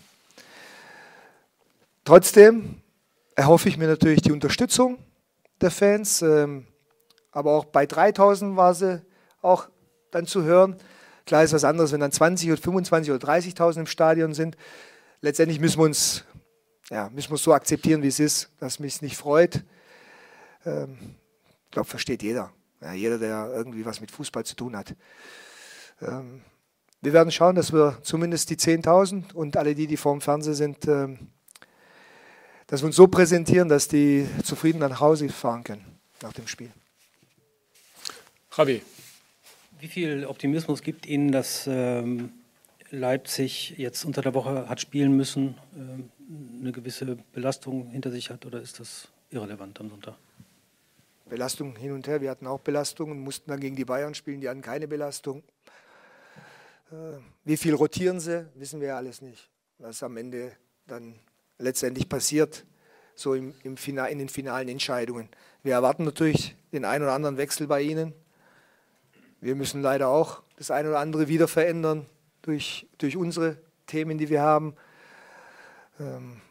Trotzdem 2.03 2.81
erhoffe 3.36 3.70
ich 3.70 3.77
mir 3.77 3.88
natürlich 3.88 4.22
die 4.22 4.31
Unterstützung 4.31 4.98
der 5.62 5.72
Fans. 5.72 6.22
Ähm, 6.22 6.67
aber 7.31 7.51
auch 7.53 7.65
bei 7.65 7.86
3000 7.86 8.58
war 8.58 8.74
sie 8.74 9.01
auch 9.41 9.70
dann 10.12 10.25
zu 10.25 10.43
hören. 10.43 10.77
Klar 11.25 11.43
ist 11.43 11.53
was 11.53 11.63
anderes, 11.63 11.91
wenn 11.91 12.00
dann 12.00 12.12
20 12.12 12.51
oder 12.51 12.62
25 12.62 13.12
oder 13.12 13.25
30.000 13.25 13.81
im 13.81 13.86
Stadion 13.86 14.34
sind. 14.34 14.58
Letztendlich 15.22 15.60
müssen 15.60 15.79
wir 15.79 15.86
uns, 15.86 16.25
ja, 16.89 17.10
müssen 17.10 17.29
wir 17.29 17.36
es 17.36 17.43
so 17.43 17.53
akzeptieren, 17.53 18.01
wie 18.01 18.08
es 18.08 18.20
ist, 18.20 18.50
dass 18.60 18.79
mich 18.79 18.96
es 18.96 19.01
nicht 19.01 19.15
freut. 19.15 19.63
Ähm, 20.65 21.15
ich 21.65 21.72
glaube, 21.72 21.88
versteht 21.88 22.24
jeder. 22.24 22.51
Ja, 22.81 22.93
jeder, 22.93 23.20
der 23.20 23.51
irgendwie 23.53 23.86
was 23.86 24.01
mit 24.01 24.12
Fußball 24.12 24.43
zu 24.43 24.55
tun 24.55 24.75
hat. 24.75 24.96
Ähm, 26.01 26.41
wir 27.01 27.13
werden 27.13 27.31
schauen, 27.31 27.55
dass 27.55 27.72
wir 27.72 28.00
zumindest 28.01 28.50
die 28.50 28.58
10.000 28.58 29.34
und 29.34 29.55
alle 29.55 29.75
die, 29.75 29.88
die 29.88 29.98
vor 29.98 30.13
dem 30.13 30.22
Fernseher 30.22 30.55
sind, 30.55 30.88
ähm, 30.88 31.29
dass 32.72 32.82
wir 32.82 32.86
uns 32.86 32.96
so 32.96 33.06
präsentieren, 33.08 33.68
dass 33.68 33.90
die 33.90 34.25
zufrieden 34.44 34.80
nach 34.80 35.01
Hause 35.01 35.28
fahren 35.28 35.66
können 35.66 35.84
nach 36.22 36.32
dem 36.32 36.48
Spiel. 36.48 36.72
Javi. 38.56 38.82
Wie 39.82 39.88
viel 39.88 40.25
Optimismus 40.25 40.82
gibt 40.82 41.06
Ihnen, 41.06 41.34
dass 41.34 41.68
ähm, 41.68 42.32
Leipzig 42.90 43.74
jetzt 43.78 44.06
unter 44.06 44.22
der 44.22 44.34
Woche 44.34 44.70
hat 44.70 44.80
spielen 44.80 45.18
müssen, 45.18 45.58
ähm, 45.75 46.12
eine 46.62 46.72
gewisse 46.72 47.18
Belastung 47.34 47.90
hinter 47.90 48.10
sich 48.10 48.30
hat 48.30 48.46
oder 48.46 48.62
ist 48.62 48.80
das 48.80 49.10
irrelevant 49.32 49.78
am 49.82 49.90
Sonntag? 49.90 50.16
Belastung 51.28 51.75
hin 51.75 51.92
und 51.92 52.08
her. 52.08 52.22
Wir 52.22 52.30
hatten 52.30 52.48
auch 52.48 52.62
Belastung 52.62 53.12
und 53.12 53.20
mussten 53.20 53.50
dann 53.50 53.60
gegen 53.60 53.75
die 53.75 53.86
Bayern 53.86 54.16
spielen. 54.16 54.40
Die 54.40 54.48
hatten 54.48 54.62
keine 54.62 54.88
Belastung. 54.88 55.44
Äh, 56.90 57.18
wie 57.44 57.58
viel 57.58 57.74
rotieren 57.74 58.22
sie, 58.22 58.48
wissen 58.56 58.80
wir 58.80 58.90
ja 58.90 58.98
alles 58.98 59.22
nicht. 59.22 59.50
Was 59.78 60.04
am 60.04 60.16
Ende 60.16 60.54
dann 60.88 61.20
letztendlich 61.62 62.10
passiert, 62.10 62.65
so 63.15 63.34
im, 63.34 63.53
im 63.63 63.77
Final, 63.77 64.12
in 64.12 64.20
den 64.20 64.30
finalen 64.30 64.68
Entscheidungen. 64.68 65.30
Wir 65.63 65.74
erwarten 65.74 66.03
natürlich 66.03 66.56
den 66.72 66.86
einen 66.86 67.03
oder 67.03 67.13
anderen 67.13 67.38
Wechsel 67.38 67.68
bei 67.68 67.82
ihnen. 67.82 68.13
Wir 69.39 69.56
müssen 69.56 69.82
leider 69.82 70.08
auch 70.08 70.41
das 70.58 70.72
eine 70.72 70.89
oder 70.89 71.00
andere 71.00 71.27
wieder 71.27 71.48
verändern 71.48 72.06
durch, 72.41 72.88
durch 72.98 73.18
unsere 73.18 73.58
Themen, 73.88 74.18
die 74.18 74.30
wir 74.30 74.41
haben. 74.41 74.75
Ähm, 76.00 76.41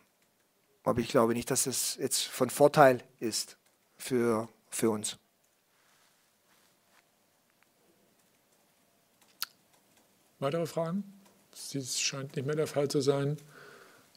aber 0.84 1.00
ich 1.00 1.08
glaube 1.08 1.34
nicht, 1.34 1.50
dass 1.50 1.66
es 1.66 1.96
jetzt 1.96 2.22
von 2.24 2.50
Vorteil 2.50 3.02
ist 3.18 3.56
für, 3.96 4.48
für 4.68 4.90
uns. 4.90 5.18
Weitere 10.38 10.66
Fragen? 10.66 11.04
Das 11.50 12.00
scheint 12.00 12.34
nicht 12.34 12.46
mehr 12.46 12.56
der 12.56 12.66
Fall 12.66 12.88
zu 12.88 13.00
sein. 13.00 13.36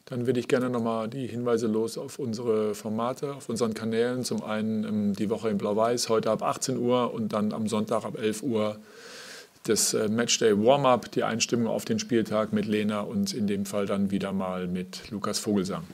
Dann 0.06 0.26
würde 0.26 0.38
ich 0.38 0.48
gerne 0.48 0.68
nochmal 0.68 1.08
die 1.08 1.26
Hinweise 1.26 1.66
los 1.66 1.96
auf 1.96 2.18
unsere 2.18 2.74
Formate, 2.74 3.34
auf 3.34 3.48
unseren 3.48 3.72
Kanälen. 3.72 4.22
Zum 4.22 4.44
einen 4.44 4.84
ähm, 4.84 5.12
die 5.14 5.30
Woche 5.30 5.48
in 5.48 5.56
Blau-Weiß, 5.56 6.10
heute 6.10 6.30
ab 6.30 6.42
18 6.42 6.76
Uhr 6.76 7.14
und 7.14 7.32
dann 7.32 7.52
am 7.52 7.68
Sonntag 7.68 8.04
ab 8.04 8.18
11 8.20 8.42
Uhr 8.42 8.76
das 9.62 9.94
äh, 9.94 10.08
Matchday 10.08 10.52
Warm-up, 10.62 11.10
die 11.10 11.24
Einstimmung 11.24 11.68
auf 11.68 11.86
den 11.86 11.98
Spieltag 11.98 12.52
mit 12.52 12.66
Lena 12.66 13.00
und 13.00 13.32
in 13.32 13.46
dem 13.46 13.64
Fall 13.64 13.86
dann 13.86 14.10
wieder 14.10 14.32
mal 14.32 14.66
mit 14.66 15.10
Lukas 15.10 15.38
Vogelsang. 15.38 15.84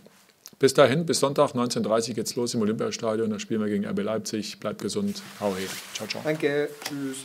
Bis 0.58 0.74
dahin, 0.74 1.06
bis 1.06 1.20
Sonntag 1.20 1.52
19.30 1.52 2.10
Uhr 2.10 2.14
geht's 2.16 2.36
los 2.36 2.52
im 2.52 2.60
Olympiastadion. 2.60 3.30
Da 3.30 3.38
spielen 3.38 3.60
wir 3.60 3.68
gegen 3.68 3.86
RB 3.86 4.02
Leipzig. 4.02 4.60
Bleibt 4.60 4.82
gesund. 4.82 5.22
Hau 5.40 5.54
he. 5.56 5.66
Ciao, 5.94 6.06
ciao. 6.06 6.20
Danke. 6.22 6.68
Tschüss. 6.84 7.24